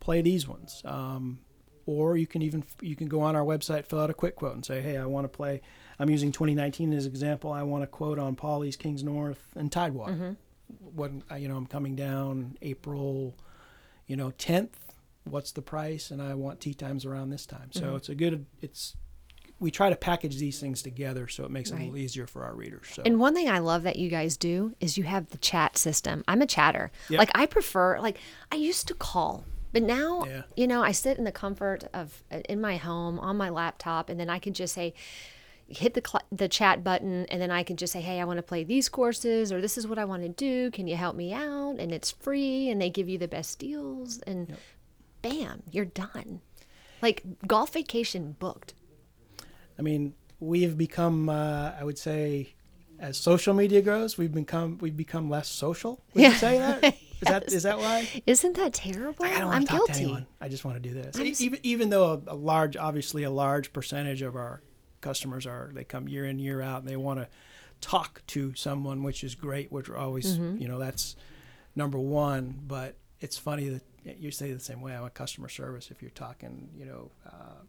play 0.00 0.20
these 0.22 0.46
ones. 0.46 0.82
Um, 0.84 1.38
or 1.86 2.18
you 2.18 2.26
can 2.26 2.42
even 2.42 2.62
you 2.82 2.94
can 2.94 3.08
go 3.08 3.22
on 3.22 3.34
our 3.34 3.44
website, 3.44 3.86
fill 3.86 4.00
out 4.00 4.10
a 4.10 4.14
quick 4.14 4.36
quote, 4.36 4.54
and 4.54 4.64
say, 4.66 4.82
hey, 4.82 4.98
I 4.98 5.06
want 5.06 5.24
to 5.24 5.28
play. 5.28 5.62
I'm 5.98 6.10
using 6.10 6.30
2019 6.30 6.92
as 6.92 7.06
an 7.06 7.10
example. 7.10 7.50
I 7.50 7.62
want 7.62 7.82
to 7.82 7.86
quote 7.86 8.18
on 8.18 8.36
Pawleys 8.36 8.76
Kings 8.78 9.02
North 9.02 9.40
and 9.56 9.72
Tidewater. 9.72 10.12
Mm-hmm. 10.12 10.32
When 10.94 11.22
uh, 11.30 11.36
you 11.36 11.48
know 11.48 11.56
I'm 11.56 11.64
coming 11.64 11.96
down 11.96 12.58
April, 12.60 13.34
you 14.08 14.16
know 14.16 14.32
10th. 14.32 14.70
What's 15.24 15.52
the 15.52 15.62
price? 15.62 16.10
And 16.10 16.20
I 16.20 16.34
want 16.34 16.60
tee 16.60 16.74
times 16.74 17.04
around 17.04 17.30
this 17.30 17.46
time. 17.46 17.70
So 17.70 17.82
Mm-hmm. 17.82 17.96
it's 17.96 18.08
a 18.08 18.14
good. 18.16 18.46
It's 18.62 18.96
we 19.60 19.70
try 19.72 19.90
to 19.90 19.96
package 19.96 20.38
these 20.38 20.60
things 20.60 20.82
together 20.82 21.26
so 21.26 21.44
it 21.44 21.50
makes 21.50 21.70
it 21.70 21.74
a 21.74 21.78
little 21.78 21.96
easier 21.96 22.26
for 22.28 22.44
our 22.44 22.54
readers. 22.54 22.86
So 22.92 23.02
And 23.04 23.18
one 23.18 23.34
thing 23.34 23.48
I 23.50 23.58
love 23.58 23.82
that 23.82 23.96
you 23.96 24.08
guys 24.08 24.36
do 24.36 24.74
is 24.80 24.96
you 24.96 25.02
have 25.02 25.30
the 25.30 25.38
chat 25.38 25.76
system. 25.76 26.22
I'm 26.28 26.40
a 26.42 26.46
chatter. 26.46 26.92
Yep. 27.10 27.18
Like 27.18 27.30
I 27.34 27.44
prefer 27.46 27.98
like 28.00 28.18
I 28.52 28.56
used 28.56 28.86
to 28.88 28.94
call, 28.94 29.44
but 29.72 29.82
now 29.82 30.24
Yeah. 30.26 30.42
you 30.56 30.68
know, 30.68 30.80
I 30.82 30.92
sit 30.92 31.18
in 31.18 31.24
the 31.24 31.32
comfort 31.32 31.82
of 31.92 32.22
uh, 32.30 32.38
in 32.48 32.60
my 32.60 32.76
home 32.76 33.18
on 33.18 33.36
my 33.36 33.48
laptop 33.50 34.08
and 34.08 34.18
then 34.20 34.30
I 34.30 34.38
can 34.38 34.54
just 34.54 34.74
say 34.74 34.94
hit 35.68 35.94
the 35.94 36.02
cl- 36.06 36.24
the 36.32 36.48
chat 36.48 36.82
button 36.82 37.26
and 37.30 37.40
then 37.42 37.50
I 37.50 37.62
can 37.62 37.76
just 37.76 37.92
say, 37.92 38.00
"Hey, 38.00 38.20
I 38.20 38.24
want 38.24 38.38
to 38.38 38.42
play 38.42 38.64
these 38.64 38.88
courses 38.88 39.52
or 39.52 39.60
this 39.60 39.76
is 39.76 39.86
what 39.86 39.98
I 39.98 40.04
want 40.04 40.22
to 40.22 40.28
do. 40.28 40.70
Can 40.70 40.86
you 40.88 40.96
help 40.96 41.14
me 41.16 41.32
out?" 41.32 41.76
And 41.78 41.92
it's 41.92 42.10
free 42.10 42.68
and 42.70 42.80
they 42.80 42.90
give 42.90 43.08
you 43.08 43.18
the 43.18 43.28
best 43.28 43.58
deals 43.58 44.18
and 44.26 44.56
bam, 45.22 45.62
you're 45.70 45.84
done. 45.84 46.40
Like 47.02 47.22
golf 47.46 47.72
vacation 47.74 48.36
booked. 48.38 48.74
I 49.78 49.82
mean, 49.82 50.14
we 50.40 50.62
have 50.62 50.76
become, 50.76 51.28
uh, 51.28 51.72
I 51.78 51.84
would 51.84 51.98
say, 51.98 52.54
as 52.98 53.16
social 53.16 53.54
media 53.54 53.80
grows, 53.82 54.18
we've 54.18 54.32
become 54.32 54.78
we've 54.80 54.96
become 54.96 55.28
less 55.30 55.48
social. 55.48 56.02
Would 56.14 56.22
you 56.22 56.28
Yeah. 56.30 56.36
say 56.36 56.58
that? 56.58 56.96
Is 57.20 57.26
that 57.28 57.52
is 57.52 57.62
that 57.64 57.78
why? 57.78 58.08
Isn't 58.26 58.54
that 58.56 58.72
terrible? 58.74 59.24
I 59.24 59.30
don't 59.38 59.46
want 59.46 59.56
I'm 59.56 59.62
to 59.62 59.66
talk 59.66 59.86
to 59.86 59.92
guilty. 59.92 60.04
anyone. 60.04 60.26
I 60.40 60.48
just 60.48 60.64
want 60.64 60.80
to 60.80 60.88
do 60.88 60.94
this. 60.94 61.40
Even 61.40 61.58
even 61.64 61.90
though 61.90 62.12
a, 62.12 62.32
a 62.32 62.36
large, 62.36 62.76
obviously 62.76 63.24
a 63.24 63.30
large 63.30 63.72
percentage 63.72 64.22
of 64.22 64.36
our 64.36 64.62
customers 65.00 65.46
are 65.46 65.70
they 65.74 65.84
come 65.84 66.08
year 66.08 66.24
in 66.24 66.38
year 66.38 66.60
out 66.60 66.80
and 66.80 66.88
they 66.88 66.96
want 66.96 67.20
to 67.20 67.28
talk 67.80 68.22
to 68.28 68.54
someone, 68.54 69.02
which 69.02 69.22
is 69.24 69.34
great. 69.34 69.70
Which 69.72 69.88
are 69.88 69.96
always 69.96 70.38
Mm-hmm. 70.38 70.60
you 70.62 70.68
know 70.68 70.78
that's 70.78 71.16
number 71.76 71.98
one. 71.98 72.60
But 72.66 72.96
it's 73.20 73.38
funny 73.38 73.68
that 74.04 74.18
you 74.18 74.30
say 74.30 74.52
the 74.52 74.60
same 74.60 74.80
way. 74.80 74.94
I'm 74.94 75.04
a 75.04 75.10
customer 75.10 75.48
service. 75.48 75.90
If 75.90 76.00
you're 76.02 76.10
talking, 76.12 76.68
you 76.76 76.84
know, 76.86 77.10
uh, 77.26 77.60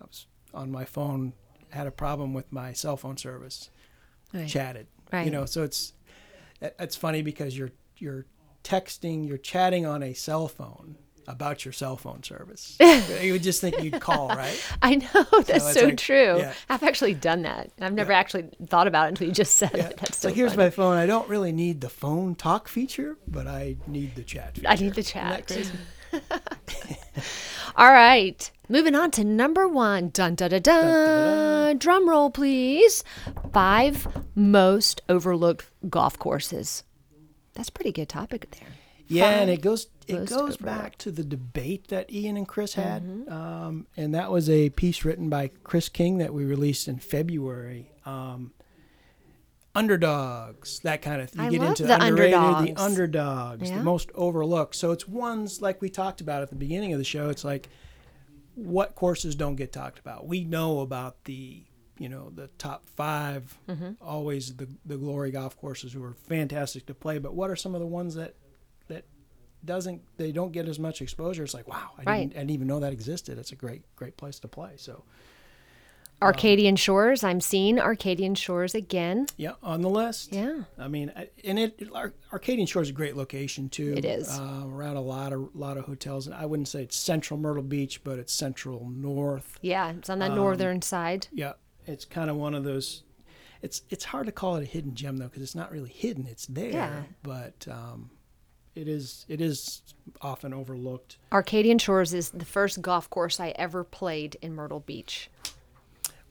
I 0.00 0.04
was 0.04 0.26
on 0.54 0.70
my 0.70 0.84
phone 0.84 1.32
had 1.70 1.86
a 1.86 1.90
problem 1.90 2.32
with 2.32 2.50
my 2.52 2.72
cell 2.72 2.96
phone 2.96 3.16
service 3.16 3.70
Right. 4.32 4.48
chatted. 4.48 4.86
Right. 5.12 5.24
You 5.24 5.30
know, 5.32 5.44
so 5.46 5.62
it's, 5.62 5.92
it's 6.60 6.96
funny 6.96 7.22
because 7.22 7.56
you're 7.58 7.72
you're 7.98 8.26
texting, 8.64 9.26
you're 9.26 9.38
chatting 9.38 9.86
on 9.86 10.02
a 10.02 10.12
cell 10.12 10.48
phone 10.48 10.96
about 11.28 11.64
your 11.64 11.72
cell 11.72 11.96
phone 11.96 12.22
service. 12.22 12.76
you 13.22 13.32
would 13.32 13.42
just 13.42 13.60
think 13.60 13.82
you'd 13.82 14.00
call, 14.00 14.28
right? 14.28 14.60
I 14.82 14.96
know 14.96 15.24
that's 15.42 15.50
it's 15.50 15.72
so, 15.74 15.86
like- 15.86 15.96
true. 15.98 16.38
yeah. 16.38 16.52
I've 16.68 16.82
actually 16.82 17.14
done 17.14 17.42
that. 17.42 17.70
I've 17.80 17.92
never 17.94 18.12
actually 18.12 18.48
thought 18.66 18.86
about 18.86 19.06
it 19.06 19.08
until 19.10 19.26
you 19.28 19.32
just 19.34 19.56
said 19.56 19.74
it. 19.74 19.96
That's 19.98 20.18
so, 20.18 20.28
so 20.28 20.34
here's 20.34 20.52
funny. 20.52 20.64
my 20.64 20.70
phone. 20.70 20.96
I 20.96 21.06
don't 21.06 21.28
really 21.28 21.52
need 21.52 21.80
the 21.80 21.88
phone 21.88 22.34
talk 22.34 22.68
feature, 22.68 23.16
but 23.26 23.46
I 23.46 23.76
need 23.86 24.14
the 24.14 24.22
chat 24.22 24.54
feature. 24.54 24.68
I 24.68 24.74
need 24.76 24.94
the 24.94 25.00
Isn't 25.00 25.12
chat. 25.12 25.46
that 25.46 25.54
crazy? 25.54 25.72
All 27.76 27.90
right, 27.92 28.50
moving 28.68 28.94
on 28.94 29.10
to 29.12 29.24
number 29.24 29.68
one. 29.68 30.08
Dun 30.10 30.34
dun 30.34 30.50
dun 30.50 30.62
dun. 30.62 31.78
Drum 31.78 32.08
roll, 32.08 32.30
please. 32.30 33.04
Five 33.52 34.06
most 34.34 35.02
overlooked 35.08 35.66
golf 35.90 36.18
courses. 36.18 36.84
That's 37.54 37.68
a 37.68 37.72
pretty 37.72 37.92
good 37.92 38.08
topic 38.08 38.50
there. 38.58 38.68
Yeah, 39.08 39.30
and 39.40 39.50
it 39.50 39.60
goes 39.62 39.86
it 40.08 40.26
goes 40.28 40.56
back 40.56 40.98
to 40.98 41.10
the 41.10 41.24
debate 41.24 41.88
that 41.88 42.12
Ian 42.12 42.36
and 42.36 42.46
Chris 42.46 42.74
had, 42.74 43.02
Mm-hmm. 43.04 43.32
um, 43.32 43.86
and 43.96 44.14
that 44.14 44.30
was 44.30 44.48
a 44.50 44.70
piece 44.70 45.04
written 45.04 45.28
by 45.28 45.50
Chris 45.64 45.88
King 45.88 46.18
that 46.18 46.32
we 46.34 46.44
released 46.44 46.88
in 46.88 46.98
February. 46.98 47.90
Um, 48.04 48.52
underdogs, 49.74 50.80
that 50.80 51.02
kind 51.02 51.20
of 51.20 51.30
thing. 51.30 51.42
You 51.42 51.46
I 51.46 51.50
get 51.50 51.60
love 51.60 51.68
into 51.70 51.82
the 51.84 52.02
underrated, 52.02 52.34
underdogs. 52.34 52.66
the 52.66 52.82
underdogs, 52.82 53.70
Yeah. 53.70 53.78
the 53.78 53.84
most 53.84 54.10
overlooked. 54.14 54.74
So 54.74 54.90
it's 54.92 55.06
ones 55.06 55.60
like 55.60 55.80
we 55.82 55.88
talked 55.90 56.20
about 56.20 56.42
at 56.42 56.48
the 56.50 56.56
beginning 56.56 56.92
of 56.92 56.98
the 56.98 57.04
show. 57.04 57.28
It's 57.28 57.44
like 57.44 57.68
what 58.54 58.94
courses 58.94 59.34
don't 59.34 59.56
get 59.56 59.72
talked 59.72 59.98
about. 59.98 60.26
We 60.26 60.44
know 60.44 60.80
about 60.80 61.24
the 61.24 61.62
you 61.98 62.08
know 62.10 62.30
the 62.34 62.48
top 62.58 62.88
5 62.90 63.58
Mm-hmm. 63.68 63.90
always 64.02 64.56
the 64.56 64.68
the 64.84 64.96
glory 64.96 65.30
golf 65.30 65.56
courses 65.58 65.92
who 65.92 66.02
are 66.04 66.14
fantastic 66.14 66.86
to 66.86 66.94
play. 66.94 67.18
But 67.18 67.34
what 67.34 67.50
are 67.50 67.56
some 67.56 67.74
of 67.74 67.80
the 67.80 67.86
ones 67.86 68.14
that 68.14 68.34
doesn't 69.66 70.00
they 70.16 70.32
don't 70.32 70.52
get 70.52 70.66
as 70.68 70.78
much 70.78 71.02
exposure? 71.02 71.42
It's 71.44 71.54
like 71.54 71.68
wow, 71.68 71.90
I, 71.98 72.02
Right. 72.04 72.20
didn't, 72.20 72.32
I 72.36 72.38
didn't 72.40 72.50
even 72.52 72.66
know 72.68 72.80
that 72.80 72.92
existed. 72.92 73.38
It's 73.38 73.52
a 73.52 73.56
great 73.56 73.82
great 73.96 74.16
place 74.16 74.38
to 74.40 74.48
play. 74.48 74.72
So 74.76 75.04
Arcadian 76.22 76.76
Shores. 76.76 77.22
I'm 77.22 77.42
seeing 77.42 77.78
Arcadian 77.78 78.34
Shores 78.34 78.74
again. 78.74 79.26
yeah, 79.36 79.52
on 79.62 79.82
the 79.82 79.90
list. 79.90 80.32
Yeah. 80.32 80.62
I 80.78 80.88
mean, 80.88 81.12
and 81.44 81.58
it 81.58 81.82
Ar- 81.94 82.14
Arcadian 82.32 82.66
Shores 82.66 82.86
is 82.86 82.90
a 82.90 82.94
great 82.94 83.16
location 83.16 83.68
too. 83.68 83.92
It 83.94 84.06
is. 84.06 84.30
uh, 84.30 84.62
around 84.66 84.96
a 84.96 85.02
lot 85.02 85.34
of 85.34 85.54
lot 85.54 85.76
of 85.76 85.84
hotels, 85.84 86.26
and 86.26 86.34
I 86.34 86.46
wouldn't 86.46 86.68
say 86.68 86.82
it's 86.82 86.96
central 86.96 87.38
Myrtle 87.38 87.62
Beach, 87.62 88.02
but 88.02 88.18
it's 88.18 88.32
central 88.32 88.88
north. 88.88 89.58
Yeah, 89.60 89.90
it's 89.92 90.08
on 90.08 90.18
the 90.20 90.26
Um, 90.30 90.36
northern 90.36 90.80
side. 90.80 91.28
Yeah, 91.32 91.52
it's 91.86 92.06
kind 92.06 92.30
of 92.30 92.36
one 92.36 92.54
of 92.54 92.64
those. 92.64 93.02
It's 93.60 93.82
it's 93.90 94.04
hard 94.06 94.24
to 94.24 94.32
call 94.32 94.56
it 94.56 94.62
a 94.62 94.66
hidden 94.66 94.94
gem 94.94 95.18
though, 95.18 95.26
because 95.26 95.42
it's 95.42 95.54
not 95.54 95.70
really 95.70 95.90
hidden. 95.90 96.26
It's 96.26 96.46
there, 96.46 96.70
Yeah. 96.72 97.02
but 97.22 97.66
um, 97.70 98.08
it 98.76 98.86
is 98.88 99.24
it 99.28 99.40
is 99.40 99.82
often 100.20 100.52
overlooked. 100.54 101.18
Arcadian 101.32 101.78
Shores 101.78 102.14
is 102.14 102.30
the 102.30 102.44
first 102.44 102.80
golf 102.82 103.08
course 103.10 103.40
I 103.40 103.48
ever 103.56 103.82
played 103.82 104.36
in 104.42 104.54
Myrtle 104.54 104.80
Beach. 104.80 105.30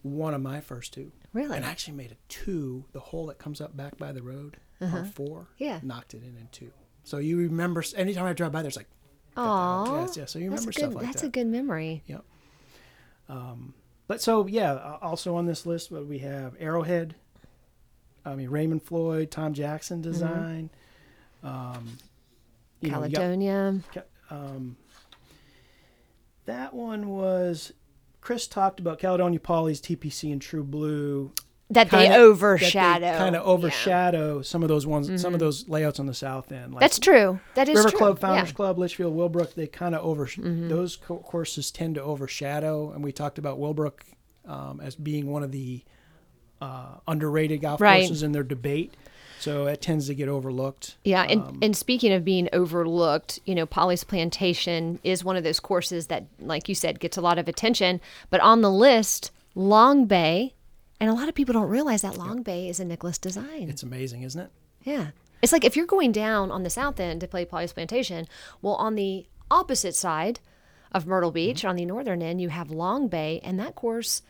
One 0.04 0.34
of 0.34 0.42
my 0.42 0.62
first 0.62 0.94
two. 0.94 1.12
Really? 1.34 1.56
And 1.58 1.66
I 1.66 1.70
actually 1.70 1.98
made 1.98 2.12
a 2.12 2.18
two. 2.30 2.86
The 2.94 3.00
hole 3.00 3.26
that 3.28 3.40
comes 3.40 3.60
up 3.60 3.76
back 3.76 3.98
by 3.98 4.12
the 4.12 4.22
road, 4.22 4.58
par 4.80 5.04
four. 5.06 5.40
Uh-huh. 5.40 5.46
Yeah. 5.58 5.80
Knocked 5.84 6.14
it 6.14 6.22
in 6.24 6.38
in 6.38 6.48
two. 6.52 6.72
So 7.04 7.18
you 7.18 7.38
remember? 7.38 7.84
Anytime 7.96 8.26
I 8.26 8.34
drive 8.34 8.52
by, 8.52 8.62
there's 8.62 8.78
like. 8.78 8.88
got 9.36 9.44
that 9.44 9.90
hole. 9.90 9.98
Aw, 9.98 10.02
Yes, 10.06 10.18
yeah. 10.18 10.26
So 10.26 10.40
you 10.40 10.50
that's 10.52 10.62
remember 10.62 10.70
a 10.70 10.74
stuff 10.74 10.90
good, 10.90 10.96
like 10.96 11.06
that's 11.08 11.22
that. 11.22 11.28
a 11.28 11.32
good 11.32 11.48
memory. 11.48 12.04
Yep. 12.08 12.24
Um, 13.28 13.74
but 14.08 14.22
so 14.22 14.46
yeah, 14.48 14.98
also 15.02 15.36
on 15.36 15.46
this 15.48 15.66
list, 15.66 15.92
what 15.92 16.06
we 16.06 16.20
have 16.20 16.56
Arrowhead. 16.60 17.16
I 18.24 18.36
mean 18.36 18.50
Raymond 18.50 18.84
Floyd, 18.84 19.32
Tom 19.32 19.54
Jackson 19.54 20.02
Mm-hmm. 20.02 20.12
design. 20.12 20.70
Um, 21.44 21.98
you 22.82 22.92
know, 22.92 23.00
Caledonia. 23.02 23.80
um, 24.30 24.78
that 26.46 26.74
one 26.74 27.10
was 27.10 27.74
Chris 28.22 28.48
talked 28.48 28.80
about 28.80 29.00
Caledonia 29.00 29.40
Pawleys 29.40 29.80
TPC 29.82 30.32
and 30.32 30.42
True 30.42 30.64
Blue. 30.64 31.32
that 31.70 31.90
they 31.90 32.04
kinda- 32.04 32.18
overshadow. 32.18 33.18
kind 33.18 33.36
of 33.36 33.40
Yeah. 33.40 33.40
Mm-hmm. 33.40 33.50
overshadow 33.50 34.42
some 34.44 34.62
of 34.62 34.70
those 34.70 34.86
ones, 34.86 35.20
some 35.20 35.34
of 35.34 35.40
those 35.40 35.68
layouts 35.68 36.00
on 36.00 36.06
the 36.06 36.14
south 36.14 36.52
end. 36.52 36.74
Like 36.76 36.82
That's 36.82 37.00
true. 37.00 37.40
That 37.56 37.68
is 37.68 37.78
River 37.78 37.90
true. 37.90 37.98
Club, 38.00 38.20
Founders 38.20 38.42
yeah. 38.42 38.46
Mm-hmm. 38.50 38.56
Club, 38.56 38.78
Litchfield, 38.78 39.16
Willbrook, 39.16 39.56
they 39.56 39.66
kind 39.66 39.96
of 39.96 40.06
over 40.06 40.30
those 40.38 40.96
co- 40.96 41.18
courses 41.18 41.72
tend 41.72 41.96
to 41.96 42.04
overshadow. 42.04 42.92
And 42.92 43.04
we 43.04 43.12
talked 43.12 43.40
about 43.40 43.58
Willbrook 43.60 44.02
um, 44.48 44.80
as 44.80 44.96
being 44.96 45.26
one 45.32 45.42
of 45.42 45.52
the 45.52 45.84
uh, 46.62 46.98
underrated 47.08 47.62
golf 47.62 47.82
Right. 47.82 48.02
courses 48.02 48.22
in 48.22 48.32
their 48.32 48.44
debate, 48.44 48.94
so 49.40 49.68
it 49.68 49.82
tends 49.82 50.08
to 50.08 50.16
get 50.16 50.28
overlooked. 50.30 50.96
Yeah, 51.04 51.24
and, 51.24 51.42
Um, 51.42 51.60
and 51.62 51.76
speaking 51.78 52.12
of 52.14 52.24
being 52.26 52.50
overlooked, 52.54 53.40
you 53.46 53.56
know, 53.56 53.66
Pawleys 53.66 54.06
Plantation 54.08 55.00
is 55.04 55.24
one 55.24 55.36
of 55.38 55.44
those 55.44 55.60
courses 55.60 56.08
that, 56.08 56.26
like 56.40 56.68
you 56.70 56.76
said, 56.76 57.00
gets 57.00 57.18
a 57.18 57.22
lot 57.22 57.38
of 57.38 57.48
attention. 57.48 58.02
But 58.30 58.42
on 58.42 58.62
the 58.62 58.72
list, 58.72 59.32
Long 59.56 60.06
Bay, 60.06 60.54
and 61.00 61.10
a 61.10 61.14
lot 61.14 61.30
of 61.30 61.36
people 61.36 61.54
don't 61.54 61.70
realize 61.70 62.02
that 62.02 62.18
Long 62.18 62.42
Bay 62.44 62.70
is 62.70 62.80
a 62.80 62.86
Nicklaus 62.86 63.18
design. 63.18 63.70
It's 63.70 63.84
amazing, 63.84 64.24
isn't 64.24 64.42
it? 64.42 64.50
yeah. 64.84 65.08
It's 65.42 65.52
like 65.52 65.66
if 65.66 65.76
you're 65.76 65.86
going 65.86 66.12
down 66.12 66.50
on 66.50 66.64
the 66.64 66.70
south 66.72 67.00
end 67.00 67.22
to 67.22 67.28
play 67.28 67.46
Pawleys 67.46 67.74
Plantation, 67.74 68.26
well, 68.64 68.76
on 68.76 68.96
the 68.96 69.28
opposite 69.52 69.94
side 69.96 70.40
of 70.92 71.06
Myrtle 71.06 71.30
Beach, 71.30 71.58
Mm-hmm. 71.60 71.68
on 71.68 71.76
the 71.76 71.86
northern 71.86 72.22
end, 72.24 72.42
you 72.42 72.50
have 72.50 72.72
Long 72.72 73.08
Bay, 73.10 73.42
and 73.44 73.60
that 73.60 73.76
course 73.76 74.24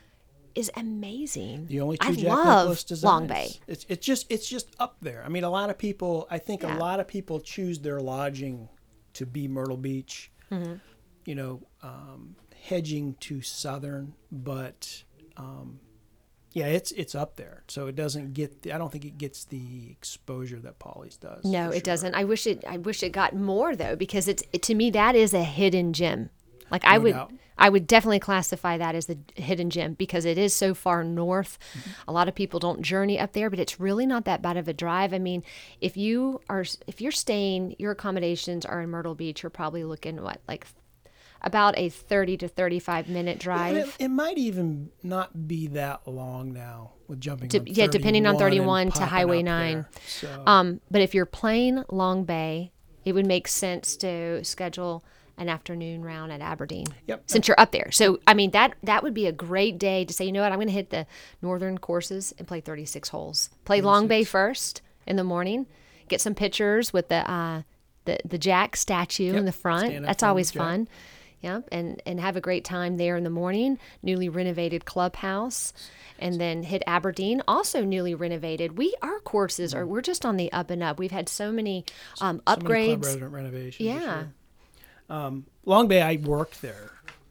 is 0.56 0.70
amazing. 0.76 1.66
The 1.66 1.80
only 1.80 1.98
two 1.98 2.08
I 2.08 2.12
Jack 2.12 2.24
love 2.28 2.46
Nicklaus 2.46 2.84
designs. 2.84 3.04
Long 3.04 3.26
Bay. 3.26 3.50
It's 3.66 3.84
it's 3.88 4.04
just 4.04 4.26
it's 4.30 4.48
just 4.48 4.74
up 4.78 4.96
there. 5.00 5.22
I 5.24 5.28
mean, 5.28 5.44
a 5.44 5.50
lot 5.50 5.70
of 5.70 5.78
people. 5.78 6.26
I 6.30 6.38
think 6.38 6.62
Yeah. 6.62 6.76
a 6.76 6.78
lot 6.78 7.00
of 7.00 7.06
people 7.08 7.40
choose 7.40 7.78
their 7.80 8.00
lodging 8.00 8.68
to 9.14 9.26
be 9.26 9.48
Myrtle 9.48 9.76
Beach. 9.76 10.30
Mm-hmm. 10.50 10.74
You 11.24 11.34
know, 11.34 11.62
um, 11.82 12.36
hedging 12.64 13.14
to 13.20 13.42
southern, 13.42 14.14
but 14.30 15.02
um, 15.36 15.80
yeah, 16.52 16.66
it's 16.66 16.92
it's 16.92 17.14
up 17.14 17.36
there. 17.36 17.64
So 17.68 17.88
it 17.88 17.96
doesn't 17.96 18.32
get. 18.32 18.62
The, 18.62 18.72
I 18.72 18.78
don't 18.78 18.90
think 18.92 19.04
it 19.04 19.18
gets 19.18 19.44
the 19.44 19.90
exposure 19.90 20.60
that 20.60 20.78
Pawleys 20.78 21.18
does. 21.18 21.44
No, 21.44 21.68
it 21.70 21.74
sure. 21.74 21.80
doesn't. 21.82 22.14
I 22.14 22.24
wish 22.24 22.46
it. 22.46 22.64
I 22.66 22.78
wish 22.78 23.02
it 23.02 23.10
got 23.10 23.34
more 23.34 23.74
though, 23.76 23.96
because 23.96 24.28
it's 24.28 24.42
it, 24.52 24.62
to 24.62 24.74
me 24.74 24.90
that 24.90 25.14
is 25.16 25.34
a 25.34 25.42
hidden 25.44 25.92
gem. 25.92 26.30
Like 26.70 26.84
I 26.84 26.96
No 26.96 27.02
would, 27.02 27.12
doubt. 27.12 27.32
I 27.58 27.68
would 27.70 27.86
definitely 27.86 28.18
classify 28.18 28.76
that 28.76 28.94
as 28.94 29.06
the 29.06 29.18
hidden 29.34 29.70
gem 29.70 29.94
because 29.94 30.24
it 30.24 30.36
is 30.36 30.54
so 30.54 30.74
far 30.74 31.02
north. 31.04 31.58
Mm-hmm. 31.78 31.90
A 32.08 32.12
lot 32.12 32.28
of 32.28 32.34
people 32.34 32.60
don't 32.60 32.82
journey 32.82 33.18
up 33.18 33.32
there, 33.32 33.48
but 33.50 33.58
it's 33.58 33.80
really 33.80 34.04
not 34.06 34.24
that 34.26 34.42
bad 34.42 34.56
of 34.56 34.68
a 34.68 34.72
drive. 34.74 35.14
I 35.14 35.18
mean, 35.18 35.42
if 35.80 35.96
you 35.96 36.40
are, 36.50 36.64
if 36.86 37.00
you're 37.00 37.12
staying, 37.12 37.76
your 37.78 37.92
accommodations 37.92 38.64
are 38.66 38.82
in 38.82 38.90
Myrtle 38.90 39.14
Beach, 39.14 39.42
you're 39.42 39.50
probably 39.50 39.84
looking 39.84 40.22
what 40.22 40.40
like 40.48 40.66
about 41.42 41.78
a 41.78 41.88
thirty 41.88 42.36
to 42.38 42.48
thirty-five 42.48 43.08
minute 43.08 43.38
drive. 43.38 43.76
it, 43.76 43.96
it 43.98 44.08
might 44.08 44.38
even 44.38 44.90
not 45.02 45.46
be 45.46 45.68
that 45.68 46.06
long 46.08 46.52
now 46.52 46.92
with 47.08 47.20
jumping. 47.20 47.48
De- 47.48 47.62
yeah, 47.70 47.86
depending 47.86 48.26
on 48.26 48.36
31 48.36 48.90
31 48.90 48.92
to 48.92 49.06
Highway 49.06 49.42
9. 49.42 49.74
there. 49.74 49.88
So, 50.08 50.42
Um, 50.46 50.80
but 50.90 51.02
if 51.02 51.14
you're 51.14 51.24
playing 51.26 51.84
Long 51.90 52.24
Bay, 52.24 52.72
it 53.04 53.12
would 53.12 53.26
make 53.26 53.46
sense 53.46 53.96
to 53.98 54.42
schedule 54.44 55.04
an 55.38 55.48
afternoon 55.48 56.02
round 56.02 56.32
at 56.32 56.40
Aberdeen. 56.40 56.86
Yep. 57.06 57.24
Since 57.26 57.48
you're 57.48 57.60
up 57.60 57.72
there. 57.72 57.90
So 57.92 58.20
I 58.26 58.34
mean 58.34 58.50
that 58.52 58.74
that 58.82 59.02
would 59.02 59.14
be 59.14 59.26
a 59.26 59.32
great 59.32 59.78
day 59.78 60.04
to 60.04 60.12
say, 60.12 60.24
you 60.24 60.32
know 60.32 60.42
what, 60.42 60.52
I'm 60.52 60.58
gonna 60.58 60.70
hit 60.70 60.90
the 60.90 61.06
northern 61.42 61.78
courses 61.78 62.34
and 62.38 62.46
play 62.48 62.60
thirty 62.60 62.84
six 62.84 63.10
holes. 63.10 63.50
Play 63.64 63.80
Long 63.80 64.08
Bay 64.08 64.24
first 64.24 64.82
in 65.06 65.16
the 65.16 65.24
morning, 65.24 65.66
get 66.08 66.20
some 66.20 66.34
pictures 66.34 66.92
with 66.92 67.08
the 67.08 67.30
uh 67.30 67.62
the, 68.06 68.18
the 68.24 68.38
Jack 68.38 68.76
statue 68.76 69.34
in 69.34 69.44
the 69.44 69.52
front. 69.52 70.02
That's 70.02 70.22
always 70.22 70.50
fun. 70.50 70.88
Yep, 71.42 71.68
and 71.70 72.02
and 72.06 72.18
have 72.18 72.36
a 72.36 72.40
great 72.40 72.64
time 72.64 72.96
there 72.96 73.16
in 73.16 73.22
the 73.24 73.30
morning. 73.30 73.78
Newly 74.02 74.28
renovated 74.30 74.86
clubhouse, 74.86 75.74
and 76.18 76.40
then 76.40 76.62
hit 76.62 76.82
Aberdeen, 76.86 77.42
also 77.46 77.84
newly 77.84 78.14
renovated. 78.14 78.78
We 78.78 78.94
our 79.02 79.20
courses 79.20 79.74
are 79.74 79.86
we're 79.86 80.00
just 80.00 80.24
on 80.24 80.38
the 80.38 80.50
up 80.50 80.70
and 80.70 80.82
up. 80.82 80.98
We've 80.98 81.10
had 81.10 81.28
so 81.28 81.52
many 81.52 81.84
um, 82.22 82.40
so 82.48 82.56
many 82.56 82.56
club 82.56 82.62
upgrades. 82.62 83.04
resident 83.04 83.32
renovations. 83.32 83.86
yeah, 83.86 84.24
year. 85.10 85.42
Long 85.64 85.88
Bay, 85.88 86.02
I 86.02 86.16
worked 86.16 86.62
there 86.62 86.90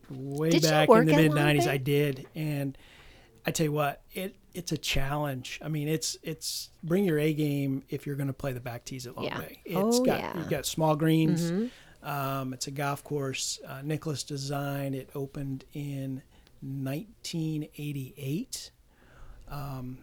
way 0.10 0.50
Did 0.52 0.64
back 0.64 0.90
in 0.90 1.06
the 1.06 1.16
mid 1.16 1.32
'90s. 1.32 1.68
I 1.68 1.78
did, 1.78 2.28
and 2.36 2.78
I 3.46 3.52
tell 3.52 3.66
you 3.66 3.72
what, 3.72 4.02
it 4.14 4.36
it's 4.54 4.72
a 4.72 4.78
challenge. 4.78 5.60
I 5.64 5.68
mean, 5.68 5.88
it's 5.88 6.18
it's 6.24 6.70
bring 6.84 7.06
your 7.06 7.20
A 7.20 7.34
game 7.34 7.84
if 7.90 8.06
you're 8.06 8.16
going 8.16 8.28
to 8.28 8.34
play 8.34 8.54
the 8.54 8.60
back 8.60 8.86
tees 8.86 9.08
at 9.08 9.16
Long 9.16 9.26
Yeah. 9.26 9.40
Bay. 9.40 9.60
It's 9.66 9.98
Oh, 10.00 10.06
got 10.06 10.20
yeah. 10.20 10.30
Mm-hmm. 10.30 10.40
you've 10.40 10.50
got 10.50 10.66
small 10.66 10.96
greens. 10.96 11.70
Um, 12.04 12.54
it's 12.54 12.68
a 12.68 12.72
golf 12.72 13.04
course. 13.04 13.60
Uh, 13.68 13.82
Nicklaus 13.84 14.24
designed. 14.24 14.94
It 14.96 15.10
opened 15.16 15.66
in 15.74 16.22
1988. 16.62 18.72
Um, 19.50 20.00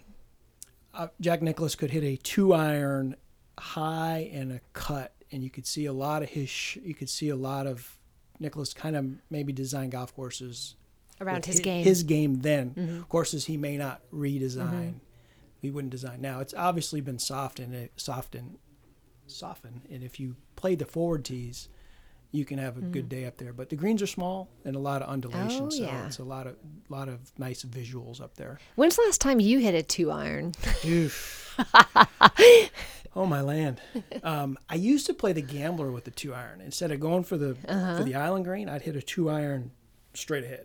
uh, 0.95 1.09
Jack 1.21 1.43
Nicklaus 1.43 1.75
could 1.75 1.91
hit 1.91 2.05
a 2.05 2.17
two 2.17 2.53
iron 2.53 3.17
high 3.59 4.31
and 4.33 4.53
a 4.53 4.61
cut, 4.73 5.13
and 5.33 5.43
you 5.43 5.51
could 5.51 5.67
see 5.67 5.87
a 5.87 5.93
lot 5.93 6.23
of 6.23 6.29
his. 6.29 6.49
Sh- 6.49 6.79
you 6.85 6.95
could 6.95 7.09
see 7.09 7.31
a 7.31 7.37
lot 7.37 7.67
of 7.67 7.99
Nicklaus 8.39 8.75
kind 8.75 8.97
of 8.97 9.07
maybe 9.31 9.53
design 9.53 9.91
golf 9.91 10.15
courses 10.15 10.77
Around 11.21 11.37
with 11.37 11.45
his 11.47 11.61
game. 11.61 11.81
Mm-hmm. 11.81 11.89
His 11.89 12.03
game 12.03 12.41
then. 12.41 13.05
Courses 13.09 13.47
he 13.47 13.57
may 13.57 13.77
not 13.77 14.03
redesign. 14.13 14.95
He 15.61 15.71
wouldn't 15.71 15.93
design 15.93 16.21
now. 16.21 16.41
It's 16.41 16.55
obviously 16.55 17.01
been 17.01 17.21
softened, 17.21 17.89
softened, 17.97 18.59
softened. 19.27 19.83
And 19.91 20.03
if 20.03 20.19
you 20.19 20.35
play 20.57 20.75
the 20.75 20.85
forward 20.85 21.25
tees, 21.25 21.69
you 22.33 22.45
can 22.45 22.59
have 22.59 22.77
a 22.79 22.81
good 22.81 23.09
day 23.09 23.27
up 23.27 23.37
there. 23.37 23.53
But 23.53 23.69
the 23.69 23.77
greens 23.77 24.01
are 24.03 24.07
small 24.07 24.49
and 24.65 24.75
a 24.75 24.79
lot 24.79 25.03
of 25.03 25.09
undulation, 25.09 25.67
Mm-hmm. 25.67 25.67
Oh, 25.67 25.71
so 25.71 25.83
yeah. 25.83 26.07
it's 26.07 26.19
a 26.19 26.25
lot 26.25 26.47
of 26.47 26.57
lot 26.89 27.09
of 27.09 27.21
nice 27.39 27.63
visuals 27.63 28.21
up 28.21 28.35
there. 28.37 28.59
When's 28.75 28.97
the 28.97 29.03
last 29.03 29.21
time 29.21 29.39
you 29.39 29.59
hit 29.61 29.75
a 29.75 29.83
two 29.83 30.11
iron? 30.11 30.53
Oh 33.15 33.27
my 33.27 33.43
land! 33.43 33.79
Um, 34.23 34.57
I 34.71 34.77
used 34.77 35.05
to 35.05 35.13
play 35.13 35.35
the 35.35 35.43
gambler 35.43 35.93
with 35.93 36.05
the 36.05 36.11
two 36.11 36.33
iron 36.33 36.63
instead 36.63 36.91
of 36.93 36.99
going 36.99 37.25
for 37.25 37.37
the 37.37 37.59
Uh-huh. 37.69 37.99
for 37.99 38.05
the 38.05 38.15
island 38.15 38.47
green. 38.47 38.71
I'd 38.71 38.81
hit 38.81 38.97
a 38.97 39.03
two 39.03 39.29
iron 39.29 39.71
straight 40.15 40.45
ahead, 40.45 40.65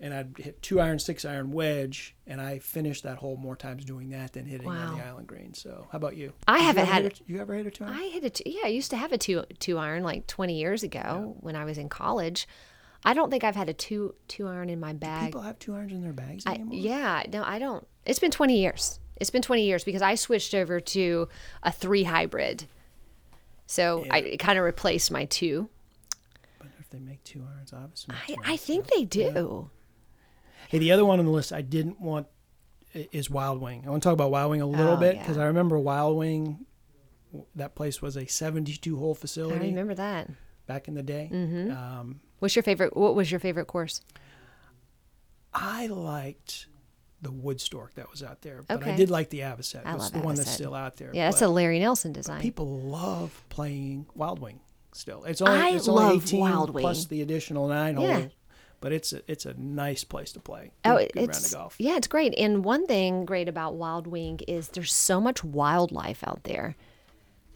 and 0.00 0.12
I'd 0.12 0.36
hit 0.38 0.62
two 0.62 0.80
iron, 0.80 0.98
six 0.98 1.24
iron 1.24 1.52
wedge, 1.52 2.14
and 2.26 2.40
I 2.40 2.58
finished 2.58 3.04
that 3.04 3.18
hole 3.18 3.36
more 3.36 3.56
times 3.56 3.84
doing 3.84 4.10
that 4.10 4.34
than 4.34 4.46
hitting 4.46 4.68
on 4.68 4.98
the 4.98 5.04
island 5.04 5.26
green. 5.26 5.54
So, 5.54 5.86
how 5.90 5.96
about 5.96 6.16
you? 6.16 6.32
I 6.46 6.58
Did 6.58 6.64
haven't 6.64 6.82
ever 6.82 6.92
had 6.92 7.02
hit 7.04 7.20
a- 7.20 7.22
you 7.26 7.40
ever 7.40 7.54
hit 7.54 7.66
a 7.66 7.70
two 7.70 7.84
iron? 7.84 7.94
I 7.94 8.08
hit 8.08 8.24
a 8.24 8.30
two, 8.30 8.44
yeah. 8.46 8.62
I 8.64 8.68
used 8.68 8.90
to 8.90 8.96
have 8.96 9.12
a 9.12 9.18
two 9.18 9.44
two 9.58 9.78
iron 9.78 10.02
like 10.02 10.26
twenty 10.26 10.58
years 10.58 10.82
ago 10.82 11.36
when 11.40 11.56
I 11.56 11.64
was 11.64 11.78
in 11.78 11.88
college. 11.88 12.46
I 13.04 13.14
don't 13.14 13.30
think 13.30 13.44
I've 13.44 13.56
had 13.56 13.68
a 13.68 13.74
two 13.74 14.14
two 14.28 14.48
iron 14.48 14.68
in 14.68 14.80
my 14.80 14.92
bag. 14.92 15.26
People 15.26 15.42
have 15.42 15.58
two 15.58 15.74
irons 15.74 15.92
in 15.92 16.02
their 16.02 16.12
bags 16.12 16.44
I, 16.46 16.54
anymore. 16.54 16.74
yeah, 16.74 17.22
no, 17.32 17.42
I 17.42 17.58
don't. 17.58 17.86
It's 18.04 18.18
been 18.18 18.30
20 18.30 18.58
years. 18.58 18.98
It's 19.16 19.30
been 19.30 19.42
20 19.42 19.64
years 19.64 19.82
because 19.84 20.02
I 20.02 20.14
switched 20.14 20.54
over 20.54 20.78
to 20.80 21.28
a 21.62 21.72
three 21.72 22.04
hybrid. 22.04 22.64
So 23.66 24.04
I 24.10 24.36
kind 24.38 24.58
of 24.58 24.64
replaced 24.64 25.10
my 25.10 25.24
two. 25.24 25.68
But 26.58 26.68
if 26.78 26.88
they 26.90 26.98
make 26.98 27.22
two 27.24 27.42
irons, 27.54 27.72
obviously. 27.72 28.14
I, 28.28 28.52
I 28.52 28.56
think 28.56 28.86
they 28.88 29.04
do. 29.04 29.70
Hey, 30.68 30.78
the 30.78 30.92
other 30.92 31.04
one 31.04 31.18
on 31.18 31.24
the 31.24 31.30
list 31.30 31.52
I 31.52 31.62
didn't 31.62 32.00
want 32.00 32.26
is 32.94 33.28
Wild 33.30 33.60
Wing. 33.60 33.84
I 33.86 33.90
want 33.90 34.02
to 34.02 34.06
talk 34.08 34.14
about 34.14 34.30
Wild 34.30 34.50
Wing 34.50 34.60
a 34.62 34.66
little 34.66 34.94
Oh, 34.94 34.96
bit 34.96 35.16
yeah. 35.16 35.22
because 35.22 35.38
I 35.38 35.44
remember 35.46 35.78
Wild 35.78 36.16
Wing. 36.16 36.64
That 37.54 37.74
place 37.74 38.00
was 38.00 38.16
a 38.16 38.26
72 38.26 38.96
hole 38.96 39.14
facility. 39.14 39.66
I 39.66 39.68
remember 39.68 39.94
that. 39.94 40.30
back 40.66 40.88
in 40.88 40.94
the 40.94 41.02
day. 41.02 41.28
Um, 41.32 42.20
What's 42.38 42.56
your 42.56 42.62
favorite? 42.62 42.96
What 42.96 43.14
was 43.14 43.30
your 43.30 43.40
favorite 43.40 43.66
course? 43.66 44.00
I 45.52 45.86
liked 45.86 46.66
the 47.22 47.30
Woodstork 47.30 47.94
that 47.94 48.10
was 48.10 48.22
out 48.22 48.42
there, 48.42 48.62
but 48.66 48.82
I 48.84 48.94
did 48.96 49.10
like 49.10 49.30
the 49.30 49.40
Avocet. 49.40 49.84
That's 49.84 50.10
the 50.10 50.18
one 50.20 50.34
that's 50.34 50.50
still 50.50 50.74
out 50.74 50.96
there. 50.96 51.10
Yeah, 51.14 51.26
that's 51.30 51.40
but 51.40 51.46
a 51.46 51.48
Larry 51.48 51.78
Nelson 51.78 52.12
design. 52.12 52.40
people 52.42 52.80
love 52.82 53.42
playing 53.48 54.06
Wild 54.14 54.38
Wing 54.38 54.60
still. 54.92 55.24
It's 55.24 55.40
only 55.40 55.58
I 55.58 55.70
it's 55.70 55.88
only 55.88 56.16
18 56.16 56.40
Wild 56.40 56.72
plus 56.76 57.06
the 57.06 57.22
additional 57.22 57.68
nine 57.68 57.98
Yeah. 57.98 58.20
holes, 58.20 58.32
but 58.86 58.92
it's 58.92 59.12
a, 59.12 59.20
it's 59.26 59.44
a 59.44 59.54
nice 59.60 60.04
place 60.04 60.30
to 60.30 60.38
play. 60.38 60.70
Oh, 60.84 60.98
Good- 60.98 61.10
round 61.16 61.28
it's 61.30 61.56
yeah, 61.76 61.96
it's 61.96 62.06
great. 62.06 62.32
And 62.38 62.64
one 62.64 62.86
thing 62.86 63.24
great 63.24 63.48
about 63.48 63.74
Wild 63.74 64.06
Wing 64.06 64.38
is 64.46 64.68
there's 64.68 64.94
so 64.94 65.20
much 65.20 65.42
wildlife 65.42 66.22
out 66.22 66.44
there. 66.44 66.76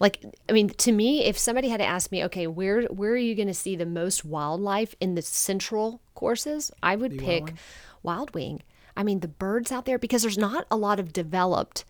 Like, 0.01 0.25
I 0.49 0.53
mean, 0.53 0.71
to 0.71 0.91
me, 0.91 1.25
if 1.27 1.39
somebody 1.39 1.69
had 1.69 1.77
to 1.77 1.87
ask 1.87 2.11
me, 2.11 2.25
okay, 2.25 2.49
where 2.49 2.83
where 2.87 3.13
are 3.13 3.17
you 3.17 3.37
going 3.37 3.47
to 3.47 3.55
see 3.55 3.77
the 3.77 3.87
most 3.87 4.25
wildlife 4.25 4.97
in 4.99 5.15
the 5.15 5.23
central 5.23 6.01
courses? 6.17 6.73
I 6.83 6.97
would 6.97 7.13
Wild 7.13 7.25
pick 7.25 7.45
Wing? 7.45 7.59
Wild 8.03 8.35
Wing. 8.35 8.63
I 8.97 9.05
mean, 9.05 9.21
the 9.21 9.29
birds 9.29 9.71
out 9.71 9.85
there 9.85 10.01
because 10.01 10.23
there's 10.23 10.37
not 10.37 10.67
a 10.69 10.77
lot 10.77 10.99
of 10.99 11.13
developed 11.13 11.85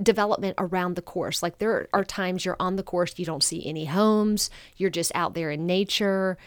development 0.00 0.54
around 0.58 0.94
the 0.94 1.02
course. 1.02 1.42
Like 1.42 1.58
there 1.58 1.88
are 1.92 2.04
times 2.04 2.44
you're 2.44 2.56
on 2.60 2.76
the 2.76 2.84
course, 2.84 3.18
you 3.18 3.24
don't 3.24 3.42
see 3.42 3.66
any 3.66 3.86
homes, 3.86 4.50
you're 4.76 4.88
just 4.88 5.10
out 5.16 5.34
there 5.34 5.50
in 5.50 5.66
nature. 5.66 6.38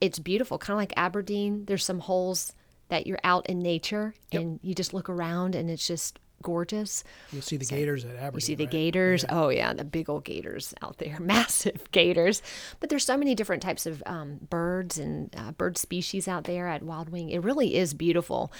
It's 0.00 0.18
beautiful, 0.18 0.58
kind 0.58 0.74
of 0.76 0.78
like 0.78 0.92
Aberdeen. 0.96 1.64
There's 1.66 1.84
some 1.84 2.00
holes 2.00 2.52
that 2.88 3.06
you're 3.06 3.18
out 3.24 3.46
in 3.48 3.58
nature 3.58 4.14
and 4.32 4.60
you 4.62 4.74
just 4.74 4.94
look 4.94 5.08
around 5.10 5.54
and 5.54 5.68
it's 5.70 5.86
just 5.86 6.18
gorgeous. 6.42 7.02
You'll 7.32 7.42
see 7.42 7.56
the 7.56 7.64
Gators 7.66 8.04
at 8.04 8.12
Aberdeen. 8.16 8.34
You 8.34 8.40
see 8.40 8.54
the 8.54 8.64
right? 8.64 8.70
gators. 8.70 9.24
Oh 9.28 9.48
yeah, 9.48 9.72
the 9.72 9.84
big 9.84 10.08
old 10.08 10.24
gators 10.24 10.72
out 10.82 10.98
there, 10.98 11.18
massive 11.20 11.90
gators. 11.90 12.42
But 12.80 12.88
there's 12.90 13.04
so 13.04 13.16
many 13.16 13.34
different 13.34 13.62
types 13.62 13.86
of 13.86 14.02
um, 14.06 14.38
birds 14.48 14.98
and 14.98 15.34
uh, 15.36 15.52
bird 15.52 15.76
species 15.76 16.28
out 16.28 16.44
there 16.44 16.68
at 16.68 16.82
Wild 16.82 17.08
Wing. 17.10 17.28
It 17.30 17.42
really 17.42 17.74
is 17.76 17.92
beautiful. 17.92 18.52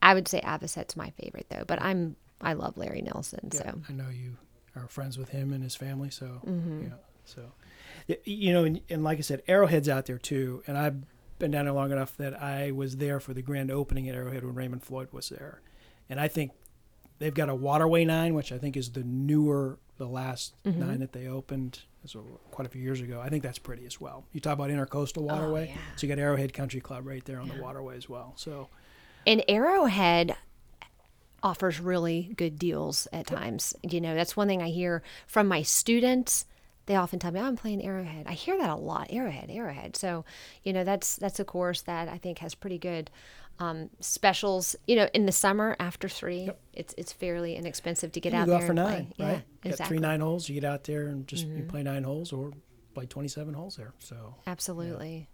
I 0.00 0.14
would 0.14 0.28
say 0.28 0.40
Avocet's 0.40 0.96
my 0.96 1.10
favorite 1.10 1.46
though, 1.50 1.64
but 1.66 1.82
I'm 1.82 2.16
I 2.40 2.52
love 2.52 2.76
Larry 2.76 3.02
Nelson. 3.02 3.50
Yeah, 3.52 3.60
So 3.60 3.80
I 3.88 3.92
know 3.92 4.08
you 4.08 4.36
are 4.76 4.86
friends 4.88 5.18
with 5.18 5.30
him 5.30 5.52
and 5.52 5.62
his 5.64 5.74
family, 5.74 6.10
so 6.10 6.26
Mm-hmm. 6.46 6.82
yeah. 6.84 6.88
So, 7.24 7.40
you 8.24 8.52
know, 8.52 8.64
and, 8.64 8.80
and 8.88 9.02
like 9.04 9.18
I 9.18 9.22
said, 9.22 9.42
Arrowhead's 9.48 9.88
out 9.88 10.06
there 10.06 10.18
too, 10.18 10.62
and 10.66 10.76
I've 10.78 10.96
been 11.38 11.50
down 11.50 11.64
there 11.66 11.74
long 11.74 11.92
enough 11.92 12.16
that 12.16 12.40
I 12.40 12.70
was 12.70 12.96
there 12.98 13.20
for 13.20 13.34
the 13.34 13.42
grand 13.42 13.70
opening 13.70 14.08
at 14.08 14.14
Arrowhead 14.14 14.44
when 14.44 14.54
Raymond 14.54 14.82
Floyd 14.82 15.08
was 15.12 15.28
there, 15.28 15.60
and 16.08 16.20
I 16.20 16.28
think 16.28 16.52
they've 17.18 17.34
got 17.34 17.48
a 17.48 17.54
Waterway 17.54 18.04
nine, 18.04 18.34
which 18.34 18.52
I 18.52 18.58
think 18.58 18.76
is 18.76 18.90
the 18.92 19.02
newer, 19.02 19.78
the 19.96 20.06
last 20.06 20.54
Mm-hmm. 20.64 20.80
nine 20.80 21.00
that 21.00 21.12
they 21.12 21.26
opened. 21.26 21.80
So 22.04 22.20
quite 22.52 22.66
a 22.66 22.70
few 22.70 22.80
years 22.80 23.00
ago. 23.00 23.20
I 23.20 23.28
think 23.30 23.42
that's 23.42 23.58
pretty 23.58 23.84
as 23.84 24.00
well. 24.00 24.24
You 24.32 24.38
talk 24.40 24.52
about 24.52 24.70
intercoastal 24.70 25.22
waterway, 25.22 25.70
Oh, 25.72 25.74
yeah. 25.74 25.80
so 25.96 26.06
you 26.06 26.14
got 26.14 26.20
Arrowhead 26.22 26.52
Country 26.52 26.80
Club 26.80 27.04
right 27.04 27.24
there 27.24 27.40
on 27.40 27.48
the 27.48 27.60
waterway 27.60 27.96
as 27.96 28.08
well. 28.08 28.32
So 28.36 28.68
And 29.26 29.42
Arrowhead 29.48 30.36
offers 31.42 31.80
really 31.80 32.32
good 32.36 32.58
deals 32.60 33.08
at 33.12 33.26
times. 33.26 33.74
You 33.82 34.00
know, 34.00 34.14
that's 34.14 34.36
one 34.36 34.46
thing 34.48 34.62
I 34.62 34.68
hear 34.68 35.02
from 35.26 35.48
my 35.48 35.62
students. 35.62 36.46
They 36.86 36.94
often 36.96 37.18
tell 37.18 37.32
me, 37.32 37.40
oh, 37.40 37.44
"I'm 37.44 37.56
playing 37.56 37.84
Arrowhead." 37.84 38.26
I 38.28 38.32
hear 38.32 38.56
that 38.58 38.70
a 38.70 38.76
lot, 38.76 39.08
Arrowhead, 39.10 39.50
Arrowhead. 39.50 39.96
So, 39.96 40.24
you 40.62 40.72
know, 40.72 40.84
that's 40.84 41.16
that's 41.16 41.40
a 41.40 41.44
course 41.44 41.82
that 41.82 42.08
I 42.08 42.18
think 42.18 42.38
has 42.38 42.54
pretty 42.54 42.78
good 42.78 43.10
um, 43.58 43.90
specials. 44.00 44.76
You 44.86 44.96
know, 44.96 45.08
in 45.12 45.26
the 45.26 45.32
summer 45.32 45.76
after 45.80 46.08
three, 46.08 46.50
it's 46.72 46.94
it's 46.96 47.12
fairly 47.12 47.56
inexpensive 47.56 48.12
to 48.12 48.20
get 48.20 48.32
you 48.32 48.38
out 48.38 48.46
go 48.46 48.52
there 48.52 48.60
out 48.62 48.66
for 48.66 48.74
nine, 48.74 49.06
play. 49.16 49.26
right? 49.26 49.32
Yeah, 49.32 49.36
You 49.64 49.70
exactly. 49.70 49.72
Mm-hmm. 49.84 49.88
three 49.88 49.98
nine 49.98 50.20
holes. 50.20 50.48
You 50.48 50.54
get 50.60 50.64
out 50.70 50.84
there 50.84 51.08
and 51.08 51.26
just 51.26 51.46
you 51.46 51.64
play 51.64 51.82
nine 51.82 52.04
holes 52.04 52.32
or 52.32 52.52
play 52.94 53.06
twenty 53.06 53.28
seven 53.28 53.52
holes 53.54 53.76
there. 53.76 53.92
So 53.98 54.36
Absolutely. 54.46 55.28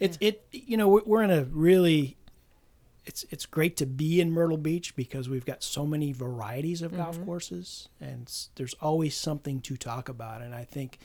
it's 0.00 0.16
it. 0.20 0.46
You 0.52 0.76
know, 0.76 0.88
we're 1.04 1.22
in 1.22 1.30
a 1.30 1.44
really. 1.44 2.16
It's 3.08 3.24
it's 3.30 3.46
great 3.46 3.76
to 3.78 3.86
be 3.86 4.20
in 4.20 4.30
Myrtle 4.30 4.58
Beach 4.58 4.94
because 4.94 5.28
we've 5.28 5.46
got 5.46 5.62
so 5.62 5.86
many 5.86 6.12
varieties 6.12 6.82
of 6.82 6.92
Mm-hmm. 6.92 7.02
golf 7.02 7.24
courses, 7.24 7.88
and 8.00 8.30
there's 8.56 8.74
always 8.82 9.16
something 9.16 9.60
to 9.62 9.76
talk 9.76 10.08
about. 10.10 10.42
And 10.42 10.54
I 10.54 10.64
think, 10.64 10.98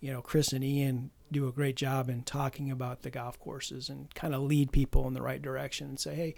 you 0.00 0.12
know, 0.12 0.20
Chris 0.20 0.52
and 0.52 0.64
Ian 0.64 1.10
do 1.30 1.46
a 1.48 1.52
great 1.52 1.76
job 1.76 2.10
in 2.10 2.22
talking 2.24 2.70
about 2.70 3.02
the 3.02 3.10
golf 3.10 3.38
courses 3.38 3.88
and 3.88 4.12
kind 4.14 4.34
of 4.34 4.42
lead 4.42 4.72
people 4.72 5.06
in 5.08 5.14
the 5.14 5.22
right 5.22 5.40
direction 5.40 5.88
and 5.88 5.98
say, 6.00 6.14
hey, 6.14 6.34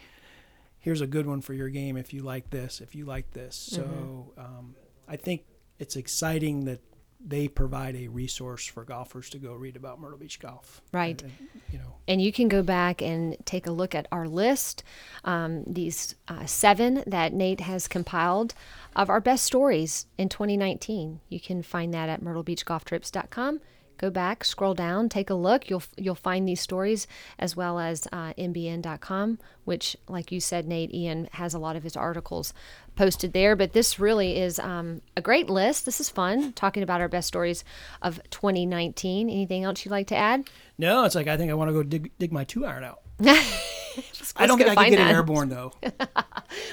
here's 0.79 1.01
a 1.01 1.07
good 1.07 1.27
one 1.27 1.41
for 1.41 1.55
your 1.55 1.69
game 1.71 1.97
if 1.97 2.13
you 2.15 2.23
like 2.23 2.51
this, 2.51 2.81
if 2.81 2.95
you 2.95 3.05
like 3.07 3.33
this. 3.33 3.57
So 3.57 3.83
Mm-hmm. 3.83 4.41
um, 4.41 4.75
I 5.09 5.17
think 5.17 5.45
it's 5.79 5.97
exciting 5.97 6.65
that 6.67 6.81
they 7.25 7.49
provide 7.49 7.97
a 7.97 8.09
resource 8.09 8.67
for 8.67 8.85
golfers 8.85 9.31
to 9.31 9.39
go 9.39 9.55
read 9.55 9.75
about 9.77 10.01
Myrtle 10.01 10.19
Beach 10.19 10.39
golf. 10.39 10.81
Right. 10.93 11.21
And- 11.23 11.33
and, 11.39 11.49
you 11.73 11.79
know, 11.79 11.95
And 12.09 12.23
you 12.23 12.33
can 12.33 12.49
go 12.49 12.63
back 12.63 13.03
and 13.03 13.37
take 13.45 13.67
a 13.67 13.73
look 13.73 13.95
at 13.95 14.07
our 14.13 14.29
list, 14.29 14.85
um, 15.25 15.65
these 15.65 16.15
uh, 16.29 16.47
seven 16.47 17.03
that 17.07 17.33
Nate 17.33 17.61
has 17.61 17.89
compiled 17.89 18.55
of 18.95 19.11
our 19.11 19.21
best 19.21 19.45
stories 19.45 20.07
in 20.17 20.29
2019. 20.29 21.21
You 21.29 21.41
can 21.41 21.63
find 21.63 21.93
that 21.95 22.09
at 22.09 22.23
myrtlebeachgolftrips.com. 22.23 23.61
Go 23.99 24.11
back, 24.11 24.45
scroll 24.45 24.75
down, 24.75 25.09
take 25.09 25.31
a 25.31 25.35
look. 25.35 25.71
You'll 25.71 25.83
you'll 25.97 26.15
find 26.15 26.49
these 26.49 26.61
stories 26.61 27.07
as 27.39 27.57
well 27.57 27.79
as 27.79 28.07
uh, 28.13 28.35
mbn.com, 28.35 29.39
which, 29.65 29.97
like 30.09 30.31
you 30.31 30.41
said, 30.41 30.67
Nate, 30.67 30.93
Ian 30.95 31.29
has 31.33 31.55
a 31.55 31.59
lot 31.59 31.77
of 31.77 31.83
his 31.83 31.97
articles 31.97 32.53
posted 32.95 33.33
there. 33.33 33.57
But 33.57 33.73
this 33.73 33.99
really 33.99 34.39
is 34.39 34.59
um, 34.59 35.01
a 35.17 35.23
great 35.23 35.49
list. 35.49 35.87
This 35.87 36.01
is 36.01 36.11
fun 36.11 36.53
talking 36.53 36.83
about 36.83 37.01
our 37.01 37.09
best 37.09 37.29
stories 37.29 37.65
of 38.03 38.21
2019. 38.31 39.31
Anything 39.31 39.65
else 39.65 39.85
you'd 39.85 39.91
like 39.91 40.09
to 40.09 40.17
add? 40.17 40.49
no, 40.79 41.05
it's 41.05 41.15
like 41.15 41.27
I 41.27 41.37
think 41.37 41.51
I 41.51 41.55
want 41.55 41.71
to 41.71 41.73
go 41.73 41.83
dig, 41.83 42.11
dig 42.19 42.33
my 42.33 42.45
two 42.45 42.67
iron 42.67 42.85
out. 42.85 43.01
Let's 43.19 44.33
I 44.37 44.47
don't 44.47 44.59
think 44.59 44.71
I 44.71 44.75
can 44.75 44.91
get 44.91 44.97
that. 44.99 45.15
airborne 45.15 45.49
though. 45.49 45.73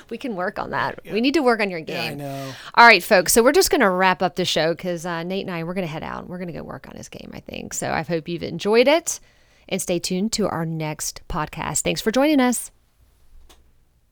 We 0.10 0.18
can 0.18 0.36
work 0.36 0.60
on 0.60 0.70
that. 0.70 1.00
We 1.12 1.20
need 1.20 1.34
to 1.34 1.42
work 1.42 1.60
on 1.60 1.70
your 1.70 1.80
Yeah, 1.80 1.86
game. 1.86 2.12
I 2.12 2.16
know. 2.16 2.54
All 2.76 2.86
right, 2.86 3.02
folks. 3.04 3.34
So 3.34 3.42
we're 3.44 3.52
just 3.54 3.70
going 3.72 3.82
to 3.82 3.90
wrap 3.90 4.22
up 4.22 4.36
the 4.36 4.46
show 4.46 4.74
because 4.74 5.06
uh, 5.06 5.24
Nate 5.24 5.46
and 5.46 5.54
I 5.54 5.64
we're 5.64 5.74
going 5.74 5.88
to 5.88 5.92
head 5.92 6.04
out. 6.04 6.22
And 6.22 6.30
We're 6.30 6.38
going 6.38 6.48
to 6.48 6.54
go 6.54 6.62
work 6.64 6.88
on 6.88 6.96
his 6.96 7.10
game. 7.10 7.32
I 7.34 7.40
think 7.40 7.74
so. 7.74 7.90
I 7.90 8.04
hope 8.04 8.28
you've 8.30 8.44
enjoyed 8.44 8.88
it. 8.88 9.20
and 9.68 9.82
stay 9.82 9.98
tuned 10.00 10.32
to 10.34 10.48
our 10.48 10.66
next 10.66 11.22
podcast. 11.28 11.82
Thanks 11.82 12.02
for 12.02 12.12
joining 12.12 12.40
us. 12.40 12.72